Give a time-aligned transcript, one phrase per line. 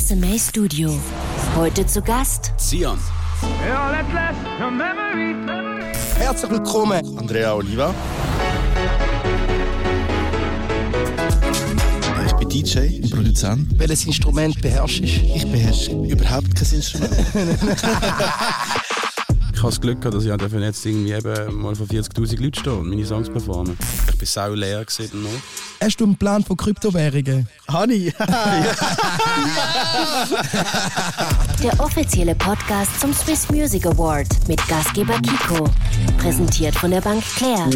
[0.00, 0.98] SMA Studio.
[1.54, 2.98] Heute zu Gast Sian.
[6.16, 7.18] Herzlich willkommen.
[7.18, 7.94] Andrea Oliva.
[12.24, 13.78] Ich bin DJ und Produzent.
[13.78, 15.04] Welches Instrument beherrschst du?
[15.04, 17.14] Ich beherrsche überhaupt kein Instrument.
[19.60, 22.54] Ich habe das Glück gehabt, dass ich dürfen jetzt irgendwie eben mal vor 40'000 Leuten
[22.58, 23.76] stehen und meine Songs performen.
[24.08, 25.28] Ich bin sau leer gesehen noch.
[25.82, 27.46] Hast du einen Plan von Kryptowährungen?
[27.70, 28.10] Honey.
[31.62, 35.68] Der offizielle Podcast zum Swiss Music Award mit Gastgeber Kiko.
[36.16, 37.68] Präsentiert von der Bank Claire.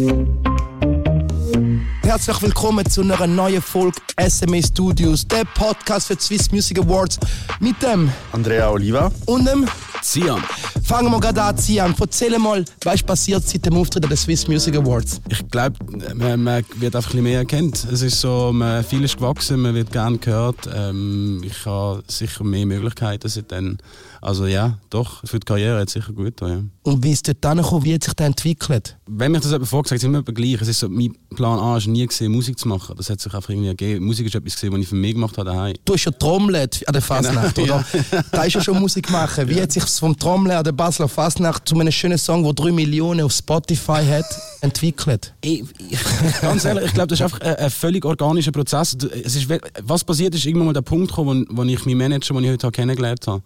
[2.01, 7.19] Herzlich willkommen zu einer neuen Folge SMA Studios, der Podcast für die Swiss Music Awards
[7.59, 9.11] mit dem Andrea Oliva.
[9.27, 9.67] und dem.
[10.05, 10.43] Sian.
[10.83, 11.95] Fangen wir gerade an, Zian.
[11.99, 15.19] Erzähl mal, was passiert seit dem Auftritt den Swiss Music Awards?
[15.29, 15.75] Ich glaube,
[16.13, 17.87] man, man wird einfach ein bisschen mehr erkannt.
[17.91, 20.69] Es ist so, man, viel ist gewachsen, man wird gerne gehört.
[20.71, 23.77] Ähm, ich habe sicher mehr Möglichkeiten seitdem.
[23.77, 23.79] Also
[24.47, 26.63] ja, doch, für die Karriere hat es sicher gut ja.
[26.81, 27.85] Und wie ist dort hingekommen?
[27.85, 28.97] Wie hat sich das entwickelt?
[29.05, 30.59] Wenn mich das jemand vorgesagt, ist es immer gleich.
[30.61, 32.95] Es ist so, mein Plan A ist nie gesehen, Musik zu machen.
[32.97, 34.03] Das hat sich einfach irgendwie ergeben.
[34.03, 35.75] Musik ist etwas gesehen, was ich für mich gemacht habe daheim.
[35.85, 37.85] Du hast ja trommelt an der Fasnacht, Genau, oder?
[38.31, 39.47] Da ist ja schon Musik machen.
[39.47, 42.71] Wie hat sich vom Trommeln an der Basler Fasnacht zu einem schönen Song, der 3
[42.71, 44.25] Millionen auf Spotify hat,
[44.61, 45.35] entwickelt?
[45.41, 48.97] Ich, ich, ganz ehrlich, ich glaube, das ist einfach ein, ein völlig organischer Prozess.
[49.23, 49.47] Es ist,
[49.83, 52.49] was passiert ist, irgendwann mal der Punkt gekommen, wo, wo ich meinen Manager, den ich
[52.49, 53.43] heute kennengelernt habe,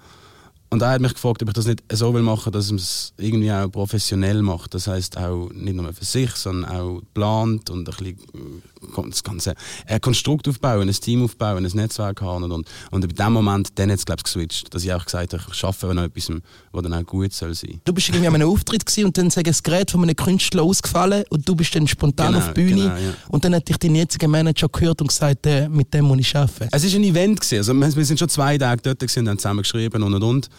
[0.71, 3.13] und er hat mich gefragt, ob ich das nicht so will machen, dass er es
[3.17, 4.73] irgendwie auch professionell macht.
[4.75, 8.68] Das heißt auch nicht nur für sich, sondern auch plant und ein bisschen äh,
[9.09, 9.55] das ganze
[9.87, 13.69] ein Konstrukt aufbauen, ein Team aufbauen, ein Netzwerk haben und und, und in dem Moment
[13.75, 16.31] dann jetzt glaube ich geswitcht, dass ich auch gesagt habe, ich schaffe an etwas,
[16.71, 17.81] was dann auch gut soll sein.
[17.85, 20.63] Du bist irgendwie an einem Auftritt gewesen und dann sagen das Gerät von einem Künstler
[20.63, 23.13] ausgefallen und du bist dann spontan Genau, auf die Bühne genau, ja.
[23.29, 26.35] und dann hat dich dein jetziger Manager gehört und gesagt, äh, mit dem muss ich
[26.35, 26.69] arbeiten.
[26.71, 27.57] Es ist ein Event gewesen.
[27.57, 30.23] Also wir wir sind schon zwei Tage dort gewesen und haben zusammen geschrieben und und
[30.23, 30.49] und.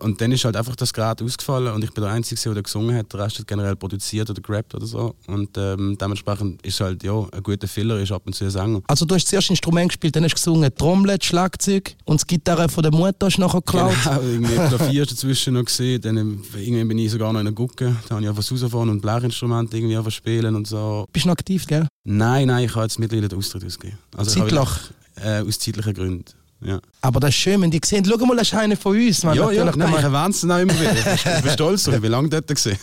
[0.00, 2.96] Und dann ist halt einfach das Gerät ausgefallen und ich bin der Einzige, der gesungen
[2.96, 3.12] hat.
[3.12, 5.14] Der Rest hat generell produziert oder gerappt oder so.
[5.26, 8.80] Und ähm, dementsprechend ist halt ja ein guter Filler, ist ab und zu ein Sänger.
[8.86, 12.68] Also du hast zuerst Instrument gespielt, dann hast du gesungen Trommel, Schlagzeug und die Gitarre
[12.68, 13.94] von der Mutter hast du nachher geklaut.
[14.04, 16.00] Genau, irgendwie Klavier dazwischen noch gesehen.
[16.00, 17.96] Dann ähm, irgendwann bin ich sogar noch in der Gucke.
[18.08, 21.06] Da habe ich einfach rausgefahren und Blechinstrumente irgendwie einfach spielen und so.
[21.12, 21.86] Bist du noch aktiv, gell?
[22.04, 23.98] Nein, nein, ich habe jetzt mittlerweile den Austritt ausgegeben.
[24.16, 24.68] Also Zeitlich?
[25.16, 26.24] Äh, aus zeitlichen Gründen.
[26.60, 26.80] Ja.
[27.02, 29.22] Aber das ist schön, wenn die sehen, schau mal, das ist einer von uns.
[29.22, 31.14] Man, Ja, ja, nein, ich erwähne es immer wieder.
[31.14, 32.78] Ich bin stolz drauf, ich bin lange dort gesehen.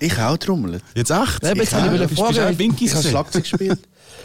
[0.00, 0.82] Ich auch trommelt.
[0.94, 1.44] Jetzt echt?
[1.44, 2.76] Eben, jetzt Ich habe ich auch fragen.
[2.80, 3.08] Ich habe?
[3.08, 3.80] Schlagzeug gespielt.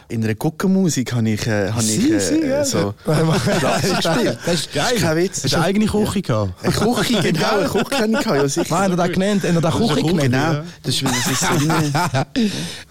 [0.10, 2.64] In einer Guckenmusik habe ich, äh, habe ich Sie, äh, sie, ja.
[2.66, 4.38] so Schlagzeug gespielt.
[4.46, 5.44] Das ist Das ist kein Witz.
[5.44, 6.54] Hast du eine eigene Küche gehabt?
[6.64, 7.48] Eine Küche, genau.
[7.60, 8.76] Eine Küche habe ich, ja sicher.
[8.80, 10.22] Nein, er hat genannt, er hat Küche genannt.
[10.22, 10.64] Genau.
[10.84, 11.94] Das ist, das ist so rein.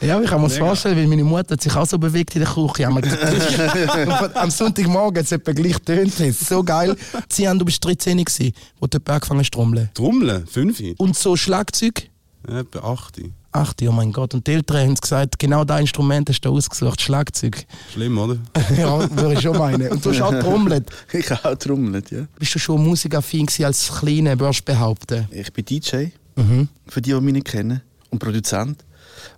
[0.00, 2.42] Ja, ich kann mir das vorstellen, weil meine Mutter hat sich auch so bewegt in
[2.42, 2.86] der Küche.
[4.34, 6.12] Am- Sonntagmorgen hat es etwa gleich tönt.
[6.14, 6.96] Das ist so geil.
[7.28, 9.88] Zian, du bist 13 gewesen, wo du angefangen hast zu trommeln.
[9.94, 10.46] Trommeln?
[10.46, 10.80] Fünf?
[10.98, 12.08] Und so Schlagzeug?
[12.48, 13.20] Ja, etwa acht.
[13.52, 14.32] Ach, oh mein Gott.
[14.34, 17.64] Und die Eltern haben gesagt, genau das Instrument hast du ausgesucht, Schlagzeug.
[17.92, 18.38] Schlimm, oder?
[18.76, 19.90] ja, würde ich schon meinen.
[19.90, 20.90] Und du hast auch getrommelt.
[21.12, 22.26] Ich habe auch trommelt, ja.
[22.38, 25.28] Bist du schon musikaffin als Kleiner, würdest du behaupten?
[25.30, 26.68] Ich bin DJ, Mhm.
[26.88, 28.82] für die, die mich nicht kennen, und Produzent.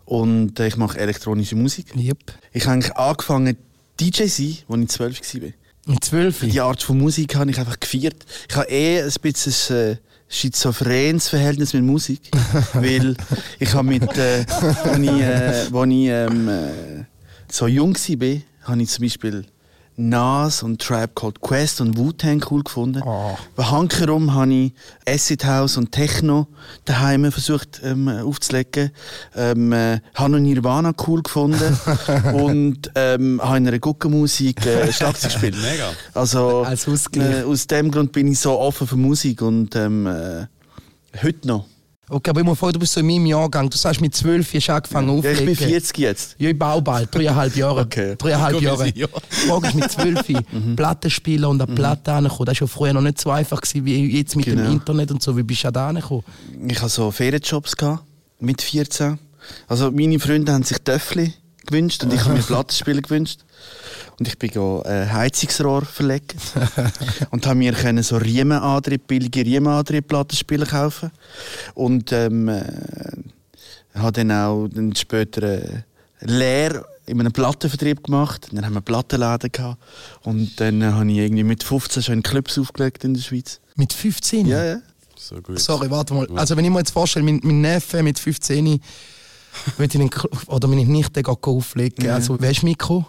[0.04, 1.86] Und äh, ich mache elektronische Musik.
[1.97, 2.19] Yep.
[2.53, 3.56] Ich habe eigentlich angefangen,
[3.98, 5.50] DJ zu sein, als ich zwölf war.
[5.86, 6.41] Mit zwölf?
[6.41, 8.24] Die Art von Musik habe ich einfach gefeiert.
[8.48, 9.97] Ich habe eh ein bisschen äh,
[10.28, 12.20] schizophrenes Verhältnis mit Musik.
[12.74, 13.16] weil
[13.58, 17.04] ich habe mit, äh, als ich, äh, als ich ähm, äh,
[17.50, 19.44] so jung war, habe ich zum Beispiel
[19.97, 23.03] Nas und Tribe Called Quest und Wu-Tang cool gefunden.
[23.05, 23.37] Oh.
[23.55, 24.72] Bei Hankerum habe ich
[25.06, 26.49] Acid House und Techno
[26.84, 28.91] daheim versucht ähm, aufzulegen.
[29.37, 31.78] Ähm, äh, habe noch Nirvana cool gefunden
[32.34, 35.56] und ähm, habe in einer Guckenmusik äh, Schlagzeug gespielt.
[35.62, 35.91] Mega.
[36.12, 40.47] Also Als äh, aus dem Grund bin ich so offen für Musik und ähm, äh,
[41.22, 41.66] heute noch.
[42.09, 43.70] Okay, aber ich muss vor, du bist so in meinem Jahrgang.
[43.70, 45.48] Du sagst, mit zwölf hast du angefangen Ja, aufzulegen.
[45.53, 46.37] ich bin 40 jetzt.
[46.38, 47.81] Ja, ich baue bald, dreieinhalb Jahre.
[47.81, 48.15] Okay.
[48.19, 48.88] Dreieinhalb Jahre.
[48.94, 49.06] ja.
[49.48, 50.20] Frage ist mit zwölf,
[50.76, 52.44] Platten spielen und an Platten ankommen.
[52.47, 54.62] Das war ja früher noch nicht so einfach gewesen, wie jetzt mit Genau.
[54.65, 55.34] dem Internet und so.
[55.36, 56.24] Wie bist du da angekommen?
[56.68, 57.74] Ich hatte so Ferienjobs
[58.39, 59.18] mit 14.
[59.68, 61.33] Also meine Freunde haben sich Töffli
[61.66, 63.41] gewünscht und ich habe mir Plattenspieler gewünscht.
[64.19, 66.37] Und ich bin go, äh, Heizungsrohr verlegt
[67.31, 71.11] und habe mir können so Riemenantrieb, billige Riemenantrieb Plattenspieler kaufen
[71.75, 72.63] und ähm, äh,
[73.95, 75.83] habe dann auch dann später äh,
[76.21, 78.49] Lehr in einem Plattenvertrieb gemacht.
[78.53, 79.83] Dann haben wir Plattenläden gehabt
[80.22, 83.61] und dann äh, habe ich irgendwie mit 15 schon in Clubs aufgelegt in der Schweiz.
[83.77, 84.47] Mit 15?
[84.47, 84.77] Ja, ja.
[85.16, 85.59] So gut.
[85.59, 86.28] Sorry, warte mal.
[86.37, 88.81] Also wenn ich mir jetzt vorstelle, mein, mein Neffe mit 15
[89.77, 90.10] will ich den,
[90.47, 92.10] oder meine Nichte geht auflegen.
[92.10, 93.06] Also, wer ist Mikro?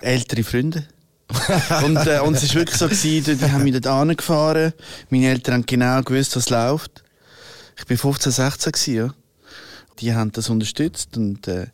[0.00, 0.86] Ältere Freunde.
[1.84, 4.72] und, äh, und es war wirklich so, gewesen, die haben mich dort angefahren.
[5.10, 7.04] Meine Eltern haben genau gewusst, was läuft.
[7.76, 9.14] Ich war 15, 16 gewesen, ja.
[10.00, 11.66] Die haben das unterstützt und äh,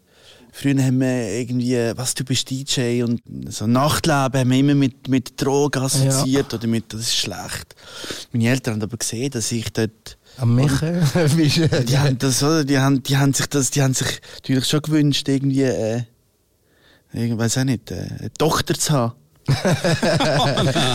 [0.59, 5.07] Früher haben wir irgendwie, was du bist DJ und so Nachtleben haben wir immer mit,
[5.07, 7.77] mit Drogen assoziiert oder mit, das ist schlecht.
[8.33, 11.03] Meine Eltern haben aber gesehen, dass ich dort Am schön.
[11.89, 12.65] die haben das, oder?
[12.65, 16.03] Die haben, die haben sich das, die haben sich natürlich schon gewünscht, irgendwie, äh,
[17.13, 19.13] ich weiß auch nicht, äh, eine Tochter zu haben.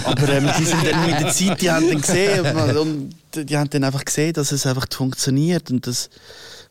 [0.04, 3.70] Aber ähm, die sind dann mit der Zeit, die haben dann gesehen und die haben
[3.70, 6.10] dann einfach gesehen, dass es einfach funktioniert und dass,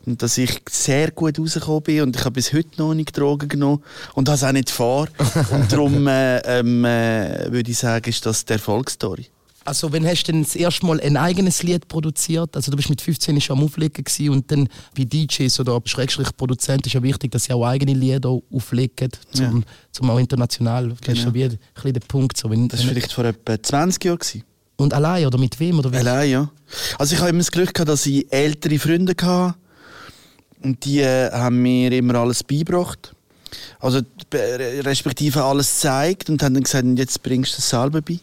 [0.05, 3.49] und dass ich sehr gut rausgekommen bin und ich habe bis heute noch nicht Drogen
[3.49, 3.83] genommen
[4.13, 5.07] und das auch nicht vor.
[5.49, 9.27] Und darum äh, ähm, äh, würde ich sagen, ist das die Erfolgsstory.
[9.63, 12.55] Also, wenn hast du denn das erste Mal ein eigenes Lied produziert?
[12.55, 14.67] Also, du bist mit 15 schon am Auflegen und dann
[14.97, 19.45] bei DJs oder Schrägstrich Produzent ist ja wichtig, dass sie auch eigene Lieder auflegen, zum,
[19.59, 19.63] Ja.
[19.91, 20.89] zum auch international.
[20.89, 21.21] Das ist Genau.
[21.29, 22.37] so wie ein bisschen der Punkt.
[22.37, 24.17] So, wenn, Das war vielleicht vor etwa 20 Jahren.
[24.17, 24.43] Gewesen.
[24.77, 25.77] und allein oder mit wem?
[25.77, 25.97] Oder wie?
[25.97, 26.49] Allein, ja.
[26.97, 29.55] Also ich habe immer das Glück gehabt, dass ich ältere Freunde hatte.
[30.63, 33.13] Und die äh, haben mir immer alles beigebracht.
[33.79, 34.01] Also
[34.33, 38.19] respektive alles gezeigt und haben dann gesagt, jetzt bringst du das selber bei.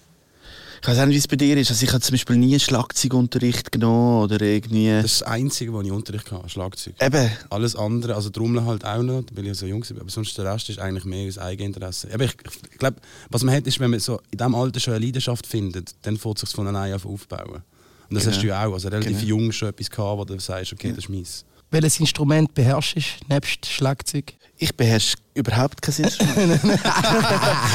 [0.80, 1.70] Ich weiß auch nicht, wie es bei dir ist.
[1.70, 4.88] Also ich habe zum Beispiel nie Schlagzeugunterricht genommen oder irgendwie...
[4.88, 6.94] Das ist das Einzige, wo ich Unterricht hatte, Schlagzeug.
[7.00, 10.36] Eben, Alles andere, also Trommeln halt auch noch, weil ich so jung war, aber sonst
[10.38, 12.08] der Rest ist eigentlich mehr aus Eigeninteresse.
[12.12, 12.32] Aber ich,
[12.72, 12.96] ich glaube,
[13.30, 16.16] was man hat, ist, wenn man so in diesem Alter schon eine Leidenschaft findet, dann
[16.16, 17.62] fängt es sich von alleine auf aufbauen.
[18.10, 18.34] Und das Genau.
[18.36, 19.28] hast du ja auch, also relativ Genau.
[19.28, 21.44] jung schon etwas gehabt, wo du sagst, okay, das ist meins.
[21.70, 22.96] Welches Instrument beherrschst
[23.28, 24.32] du nebst Schlagzeug?
[24.58, 26.60] Ich beherrsche überhaupt kein Instrument.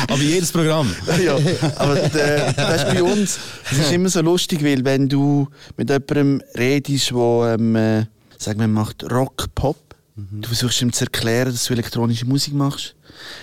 [0.09, 0.93] Aber jedes Programm.
[1.23, 1.35] ja,
[1.77, 3.39] aber äh, das ist bei uns,
[3.71, 5.47] es ist immer so lustig, weil wenn du
[5.77, 8.05] mit jemandem redest, der, ähm, äh,
[8.37, 9.77] sagen wir, macht Rock, Pop,
[10.15, 12.95] du versuchst ihm zu erklären, dass du elektronische Musik machst,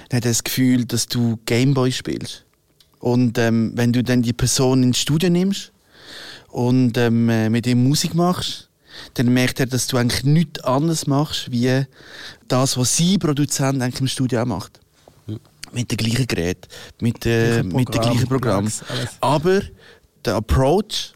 [0.08, 2.44] dann hat er das Gefühl, dass du Gameboy spielst.
[3.00, 5.72] Und ähm, wenn du dann die Person ins Studio nimmst
[6.48, 8.69] und ähm, äh, mit ihm Musik machst,
[9.14, 11.84] dann merkt er, dass du eigentlich nichts anderes machst, wie
[12.48, 14.80] das, was sie Produzent eigentlich im Studio auch macht.
[15.72, 16.66] Mit dem gleichen Gerät,
[17.00, 18.64] mit, äh, mit dem gleichen Programm.
[18.64, 18.82] Alles.
[19.20, 19.62] Aber
[20.24, 21.14] der Approach,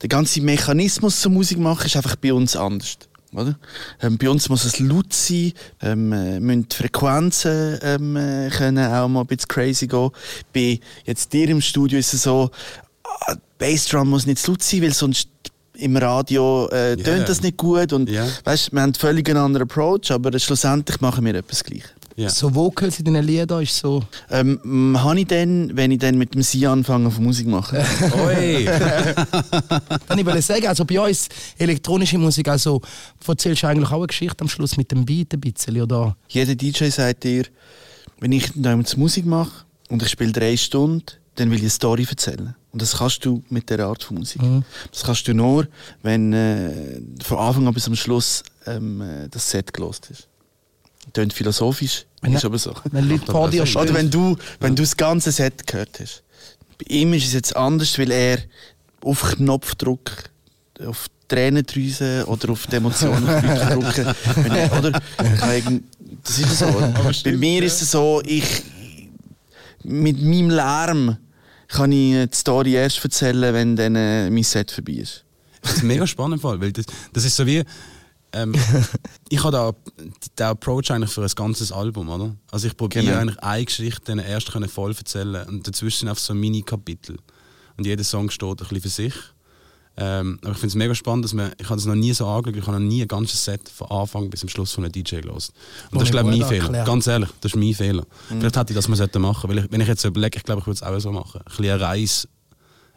[0.00, 2.98] der ganze Mechanismus zur Musik machen, ist einfach bei uns anders.
[3.34, 3.58] Oder?
[4.02, 8.92] Ähm, bei uns muss es laut sein, ähm, äh, müssen die Frequenzen ähm, äh, können
[8.92, 10.10] auch mal ein bisschen crazy gehen.
[10.52, 12.50] Bei jetzt dir im Studio ist es so,
[13.04, 15.28] ah, Bassdrum muss nicht zu laut sein, weil sonst
[15.82, 16.96] im Radio äh, Ja.
[17.04, 17.92] tönt das nicht gut.
[17.92, 18.26] Und, Ja.
[18.44, 21.90] weißt, wir haben völlig einen anderen Approach, aber schlussendlich machen wir etwas Gleiches.
[22.14, 22.28] Ja.
[22.28, 24.02] So Vocals in deinen Liedern ist so.
[24.30, 27.78] Ähm, m, habe ich dann, wenn ich dann mit dem Sie anfange, auf Musik machen?
[28.26, 28.66] Oi!
[30.08, 32.82] Dann ich wollte sagen, also bei uns elektronische Musik, also
[33.26, 36.14] erzählst du eigentlich auch eine Geschichte am Schluss mit dem Beat ein bisschen, oder?
[36.28, 37.44] Jeder DJ sagt dir,
[38.20, 41.06] wenn ich damals Musik mache und ich spiele drei Stunden,
[41.36, 42.54] dann will ich eine Story erzählen.
[42.72, 44.40] Und das kannst du mit der Art von Musik.
[44.90, 45.66] Das kannst du nur,
[46.02, 50.28] wenn äh, von Anfang an bis am Schluss ähm, äh, das Set gelost ist.
[51.12, 52.74] Tönt philosophisch, Wenn- ist aber so.
[52.90, 53.94] Wenn Leute vor dir Oder stehen.
[53.94, 56.22] wenn du, wenn du das ganze Set gehört hast.
[56.78, 58.38] Bei ihm ist es jetzt anders, weil er
[59.02, 60.10] auf Knopfdruck,
[60.86, 64.14] auf die Tränendrüse oder auf die Emotionen drücken.
[64.50, 65.00] Er, oder?
[66.24, 66.66] Das ist so.
[66.66, 67.12] Oder?
[67.24, 68.44] Bei mir ist es so, ich
[69.84, 71.16] mit meinem Lärm
[71.68, 75.24] kann ich die Story erst erzählen, wenn dann äh, mein Set vorbei ist.
[75.62, 77.62] Das ist mega spannend, Fall, weil das, das ist so wie.
[78.34, 78.54] Ähm,
[79.28, 79.72] ich habe da
[80.38, 82.34] den Approach eigentlich für ein ganzes Album, oder?
[82.50, 83.18] Also ich probiere Genau.
[83.18, 87.18] eigentlich eine Geschichte dann erst können voll erzählen und dazwischen einfach so Mini-Kapitel.
[87.76, 89.14] Und jeder Song steht ein bisschen für sich.
[89.96, 92.26] Ähm, aber ich finde es mega spannend, dass man, ich habe das noch nie so
[92.26, 94.92] angeschaut, ich habe noch nie ein ganzes Set von Anfang bis zum Schluss von einem
[94.92, 95.52] DJ gelost.
[95.90, 96.62] Und das ist glaube ich mein Fehler.
[96.64, 96.86] erklärt.
[96.86, 98.04] Ganz ehrlich, das ist mein Fehler.
[98.28, 100.60] Vielleicht hätte ich das mal machen weil ich, wenn ich jetzt so überlege, ich glaube,
[100.60, 101.40] ich würde es auch so machen.
[101.40, 102.28] Ein bisschen eine Reise,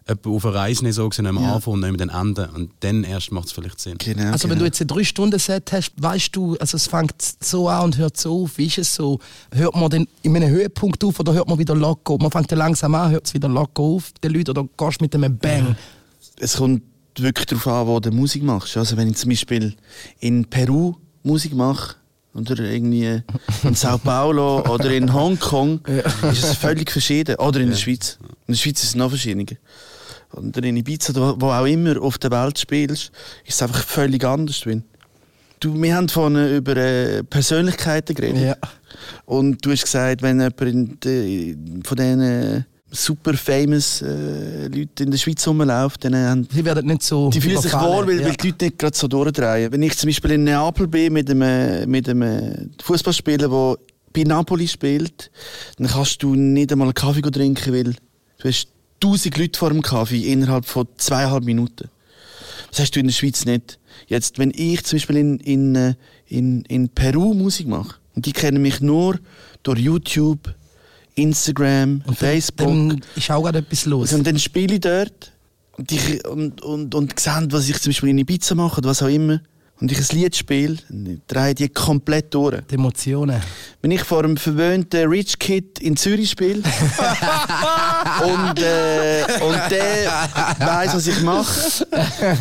[0.07, 1.55] etwa auf eine Reise nicht so gesehen, am Ja.
[1.55, 2.49] Anfang und dann am Ende.
[2.53, 3.97] Und dann erst macht es vielleicht Sinn.
[3.97, 4.59] Genau, Also wenn genau.
[4.59, 8.43] du jetzt ein 3-Stunden-Set hast, weißt du, also es fängt so an und hört so
[8.43, 8.57] auf.
[8.57, 9.19] Wie ist es so?
[9.51, 12.19] Hört man dann in einem Höhepunkt auf oder hört man wieder locker auf?
[12.21, 15.13] Man fängt dann langsam an, hört es wieder locker auf, die Leute, oder gehst mit
[15.15, 15.75] einem Bang?
[16.39, 16.83] Es kommt
[17.17, 18.77] wirklich darauf an, wo du Musik machst.
[18.77, 19.75] Also wenn ich zum Beispiel
[20.19, 21.95] in Peru Musik mache,
[22.35, 23.21] oder irgendwie
[23.63, 25.79] in Sao Paulo oder in Hongkong,
[26.31, 27.35] ist es völlig verschieden.
[27.35, 28.17] Oder in der Schweiz.
[28.47, 29.45] In der Schweiz ist es noch verschiedener.
[30.33, 33.11] Oder in Ibiza, wo auch immer auf der Welt spielst,
[33.45, 34.63] ist es einfach völlig anders.
[35.61, 38.41] Du, wir haben vorhin über äh, Persönlichkeiten geredet.
[38.41, 38.57] Ja.
[39.25, 45.11] Und du hast gesagt, wenn jemand in de, von diesen super famous äh, Leuten in
[45.11, 47.29] der Schweiz rumläuft, dann haben Sie werden nicht so.
[47.29, 48.27] die fühlen sich wohl, weil, ja.
[48.27, 49.71] weil die Leute nicht gerade so durchdrehen.
[49.71, 53.75] Wenn ich zum Beispiel in Neapel bin mit einem, mit einem Fußballspieler, der
[54.13, 55.29] bei Napoli spielt,
[55.77, 57.83] dann kannst du nicht einmal einen Kaffee trinken, weil
[58.37, 58.67] du hast
[58.99, 61.89] tausend Leute vor dem Kaffee innerhalb von zweieinhalb Minuten.
[62.69, 63.79] Das hast du in der Schweiz nicht.
[64.07, 65.93] Jetzt, wenn ich zum Beispiel in, in, äh,
[66.27, 69.19] in, in Peru Musik mache, und die kennen mich nur
[69.63, 70.53] durch YouTube,
[71.15, 72.67] Instagram, Facebook.
[72.67, 74.13] Dann ist auch gerade etwas los.
[74.13, 75.31] Und dann spiele ich dort
[75.77, 79.01] und, ich, und, und, und sehen, was ich zum Beispiel in Ibiza mache oder was
[79.01, 79.41] auch immer.
[79.81, 80.77] Und ich ein Lied spiele,
[81.27, 82.61] drehe ich die komplett durch.
[82.71, 83.41] Die Emotionen.
[83.81, 86.63] Wenn ich vor einem verwöhnten Rich Kid in Zürich spiele
[88.23, 90.29] und, äh, und der
[90.59, 91.85] weiss, was ich mache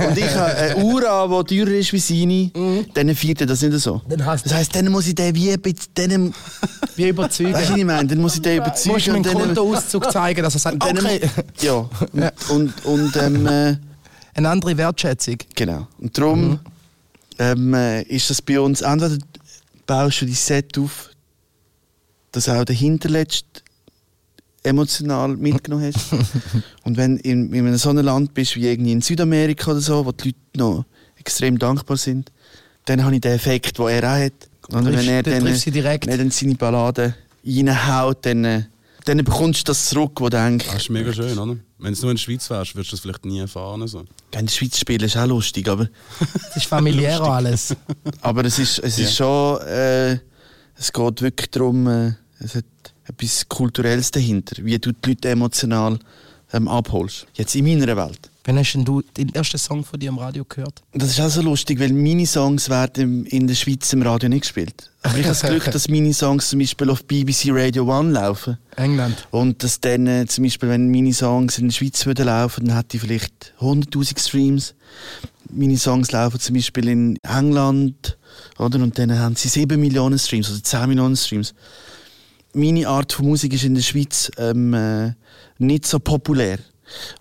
[0.09, 3.63] und ich habe eine Uhr an, die teurer ist wie seine, dann feiert er das
[3.63, 4.01] nicht so.
[4.09, 6.35] Das heisst, dann muss ich den wie ein bisschen, dann,
[6.95, 7.53] Wie überzeugen.
[7.53, 8.09] weißt du, was ich meine?
[8.09, 9.23] Dann muss ich den Musst du überzeugen.
[9.23, 11.21] mir einen Kontoauszug zeigen, dass er sagt, okay.
[11.61, 13.77] Ja, und, und, und ähm, äh,
[14.35, 15.39] Eine andere Wertschätzung.
[15.57, 15.89] Genau.
[16.01, 16.61] Und darum
[17.39, 19.19] ähm, äh, ist das bei uns, entweder
[19.87, 21.11] baust du dein Set auf,
[22.33, 23.63] dass auch der Hinterletzt
[24.63, 26.13] emotional mitgenommen hast.
[26.85, 29.81] und wenn du in, in einem so einem Land bist wie irgendwie in Südamerika oder
[29.81, 30.85] so, wo die Leute noch
[31.17, 32.31] extrem dankbar sind,
[32.87, 34.33] dann habe ich den Effekt, den er auch hat.
[34.69, 36.07] Und wenn er dann direkt.
[36.07, 37.15] wenn er dann seine Balladen
[37.45, 38.63] reinhaut, dann, äh,
[39.05, 41.57] dann bekommst du das zurück, wo du denkst, Das ist mega schön, oder?
[41.79, 43.87] Wenn es nur in der Schweiz wärst, würdest du das vielleicht nie erfahren.
[43.87, 44.01] So.
[44.01, 45.89] in der Schweiz spielen ist auch lustig, aber
[46.51, 47.77] Es ist familiär alles.
[48.23, 50.19] Aber es ist, es ist schon, äh,
[50.77, 52.65] es geht wirklich darum, äh, es hat
[53.07, 55.99] etwas Kulturelles dahinter, wie du die Leute emotional
[56.53, 57.27] ähm, abholst.
[57.35, 58.31] Jetzt in meiner Welt.
[58.47, 60.83] Wann hast denn du den ersten Song von dir im Radio gehört?
[60.93, 64.43] Das ist auch so lustig, weil meine Songs werden in der Schweiz im Radio nicht
[64.43, 64.91] gespielt.
[65.03, 68.59] Aber ich habe das Glück, dass meine Songs zum Beispiel auf BBC Radio One laufen.
[68.77, 69.27] England.
[69.31, 72.77] Und dass dann äh, zum Beispiel, wenn meine Songs in der Schweiz würden laufen, dann
[72.77, 74.75] hätte ich vielleicht 100'000 Streams.
[75.51, 78.19] Meine Songs laufen zum Beispiel in England,
[78.59, 78.79] oder?
[78.79, 81.55] Und dann haben sie 7 Millionen Streams oder 10 Millionen Streams.
[82.53, 85.15] Meine Art von Musik ist in der Schweiz ähm, äh,
[85.57, 86.59] nicht so populär.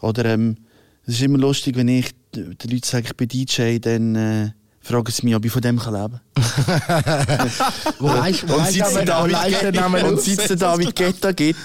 [0.02, 0.58] Oder ähm,
[1.06, 5.12] es ist immer lustig, wenn ich den Leuten sage, ich bin DJ, dann äh, fragen
[5.12, 6.20] sie mich, ob ich von dem kann leben
[8.00, 10.26] wo und und aus?
[10.26, 11.60] seit es den David Guetta gibt,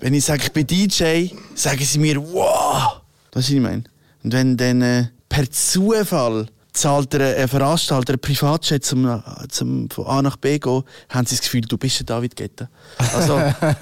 [0.00, 3.00] wenn ich sage, ich bin DJ, sagen sie mir, wow!
[3.30, 3.84] Das ist, was ich meine.
[4.22, 10.06] Und wenn dann äh, per Zufall zahlt der, ein Veranstalter ein Privatjet zum, zum von
[10.06, 12.68] A nach B gehen, haben sie das Gefühl, du bist der David Guetta.
[13.14, 13.40] Also,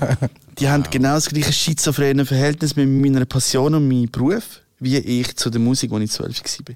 [0.58, 5.36] die haben genau das gleiche schizophrene Verhältnis mit meiner Passion und meinem Beruf, wie ich
[5.36, 6.74] zu der Musik, als ich zwölf war.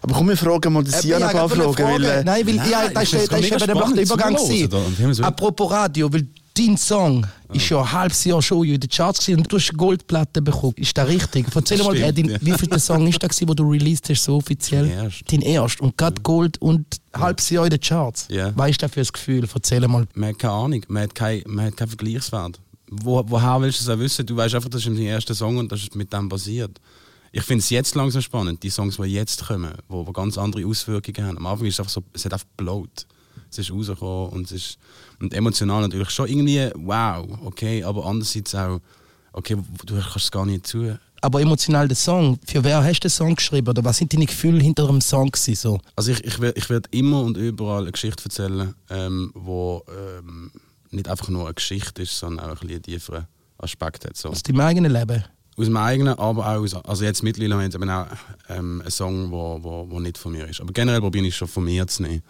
[0.00, 1.84] Aber komm, wir fragen mal den Äh, Sian ein paar Fragen.
[1.84, 4.04] Weil, äh, Nein, weil ja, ich das ist, find's das ist eben der spannend der
[4.04, 4.36] Übergang.
[4.36, 4.70] zuzuhören gewesen.
[4.70, 4.76] da.
[4.78, 8.64] Und wir haben so- Apropos Radio, weil dein Song ist ja ein halbes Jahr schon
[8.66, 10.74] in den Charts und du hast Goldplatte bekommen.
[10.76, 11.46] Ist das richtig?
[11.54, 12.38] Erzähl Das mal, äh, stimmt, dein, ja.
[12.40, 14.86] wie viel der Song ist das, wo du released hast, so offiziell?
[14.88, 15.32] Dein erst.
[15.32, 15.80] Dein erst.
[15.80, 18.26] Und gerade Gold und ein halbes Jahr in den Charts.
[18.30, 18.52] Ja.
[18.54, 19.48] Was ist das für ein Gefühl?
[19.54, 20.06] Erzähl mal.
[20.14, 22.60] Man hat keine Ahnung, man hat, kein, keinen Vergleichswert.
[22.90, 24.26] Wo, woher willst du es auch wissen?
[24.26, 26.78] Du weißt einfach, das ist dein erster Song und das ist mit dem basiert.
[27.34, 30.66] Ich finde es jetzt langsam spannend, die Songs, die jetzt kommen, wo, wo ganz andere
[30.66, 31.38] Auswirkungen haben.
[31.38, 33.06] Am Anfang ist es einfach so, es hat einfach blowt.
[33.50, 34.78] Es ist rausgekommen und es ist
[35.18, 38.80] und emotional natürlich schon irgendwie wow, okay, aber andererseits auch,
[39.32, 40.98] okay, du kannst es gar nicht zu.
[41.20, 43.68] Aber emotional der Song, für wer hast du den Song geschrieben?
[43.68, 45.80] Oder was sind deine Gefühle hinter dem Song gewesen, so?
[45.94, 50.50] Also ich, ich werde ich werd immer und überall eine Geschichte erzählen, ähm, wo ähm,
[50.90, 53.26] nicht einfach nur eine Geschichte ist, sondern auch ein bisschen tieferen
[53.58, 54.16] Aspekt hat.
[54.16, 54.30] So.
[54.30, 55.24] Aus deinem eigenen Leben?
[55.56, 58.06] Aus dem eigenen, aber auch aus, also jetzt mittlerweile haben wir eben auch
[58.48, 60.60] ähm, einen Song, wo, wo, wo nicht von mir ist.
[60.60, 62.22] Aber generell probiere ich schon von mir zu nehmen.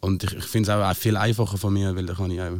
[0.00, 2.58] Und ich, ich finde es auch, viel einfacher von mir, weil da kann ich auch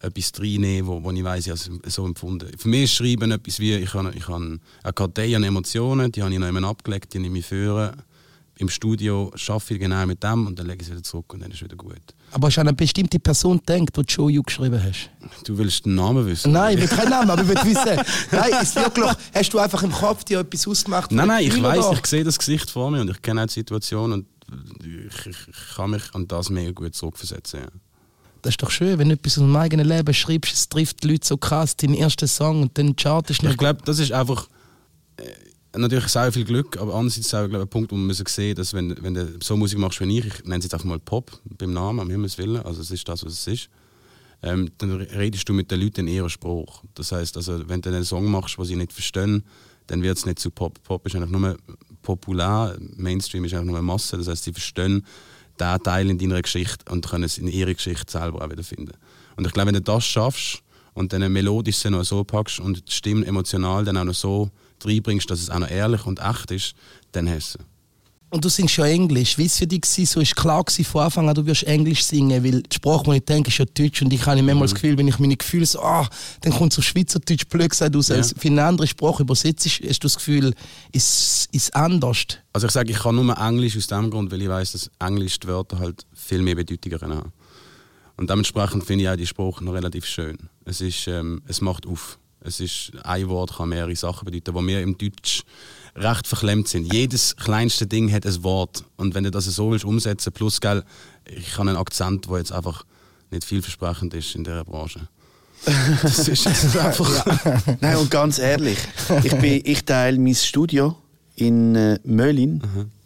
[0.00, 2.50] etwas reinnehmen, wo, wo ich weiss, ich habe es so empfunden.
[2.56, 6.22] Für mich ist Schreiben etwas wie, ich habe, ich habe eine Kartei an Emotionen, die
[6.22, 7.92] habe ich noch einmal abgelegt, die nehme ich führen.
[8.60, 11.40] Im Studio arbeite ich genau mit dem und dann lege ich es wieder zurück und
[11.40, 11.96] dann ist es wieder gut.
[12.30, 15.08] Aber hast du an eine bestimmte Person gedacht, die Joe You geschrieben hast?
[15.44, 16.52] Du willst den Namen wissen?
[16.52, 18.04] Nein, ich will keinen Namen, aber ich will wissen.
[18.30, 21.10] Nein, ist wirklich, hast du einfach im Kopf dir etwas ausgemacht?
[21.10, 23.54] Nein, nein, ich weiß, ich sehe das Gesicht vor mir und ich kenne auch die
[23.54, 24.26] Situation und
[24.84, 27.60] ich, ich, ich kann mich an das mega gut zurückversetzen.
[27.60, 27.66] Ja.
[28.42, 31.12] Das ist doch schön, wenn du etwas aus deinem eigenen Leben schreibst, es trifft die
[31.12, 34.48] Leute so krass, deinen ersten Song und dann chartest du Ich glaube, das ist einfach
[35.16, 35.24] äh,
[35.76, 38.74] natürlich sehr viel Glück, aber andererseits auch glaub, ein Punkt, wo man müssen sehen dass
[38.74, 41.30] wenn, wenn du so Musik machst wie ich, ich nenne es jetzt einfach mal Pop
[41.44, 43.70] beim Namen, am Himmels Willen, also es ist das, was es ist,
[44.42, 46.82] ähm, dann redest du mit den Leuten in ihrem Spruch.
[46.94, 49.44] Das heißt, also, wenn du einen Song machst, den sie nicht verstehen,
[49.86, 50.82] dann wird es nicht zu Pop.
[50.82, 51.56] Pop ist einfach nur
[52.02, 55.04] populär, Mainstream ist einfach nur Masse, das heißt, sie verstehen
[55.58, 58.92] diesen Teil in deiner Geschichte und können es in ihrer Geschichte selber auch wieder finden.
[59.36, 60.62] Und ich glaube, wenn du das schaffst
[60.94, 64.50] und dann melodisch noch so packst und die Stimme emotional dann auch noch so
[64.86, 66.74] reinbringst, dass es auch noch ehrlich und echt ist,
[67.12, 67.58] dann hast du.
[68.32, 69.36] Und du singst ja Englisch.
[69.38, 69.80] Wie war es für dich?
[69.80, 70.06] gewesen?
[70.06, 73.16] So ist klar gewesen von Anfang an, du wirst Englisch singen, weil die Sprache, die
[73.16, 74.02] ich denke, ist ja Deutsch.
[74.02, 76.08] Und ich habe manchmal das Gefühl, wenn ich meine Gefühle so, ah,
[76.42, 78.06] dann kommt so Schweizerdeutsch blöd gesagt aus.
[78.06, 78.16] Ja.
[78.16, 80.54] Als für eine andere Sprache übersetzt, hast du das Gefühl,
[80.92, 82.18] ist ist anders.
[82.52, 85.40] Also ich sage, ich kann nur Englisch aus dem Grund, weil ich weiß, dass Englisch
[85.40, 87.32] die Wörter halt viel mehr Bedeutungen haben.
[88.16, 90.36] Und dementsprechend finde ich auch die Sprache noch relativ schön.
[90.64, 92.19] Es, ist, ähm, es macht auf.
[92.42, 95.42] Es ist, ein Wort kann mehrere Sachen bedeuten, wo wir im Deutsch
[95.96, 96.92] recht verklemmt sind.
[96.92, 98.84] Jedes kleinste Ding hat ein Wort.
[98.96, 100.84] Und wenn du das so willst umsetzen, plus, gell,
[101.26, 102.84] ich habe einen Akzent, der jetzt einfach
[103.30, 105.08] nicht vielversprechend ist in dieser Branche.
[106.02, 106.46] Das ist
[106.78, 107.26] einfach...
[107.80, 108.78] Nein, und ganz ehrlich,
[109.22, 110.96] ich, bin, ich teile mein Studio
[111.36, 112.62] in äh, Möllin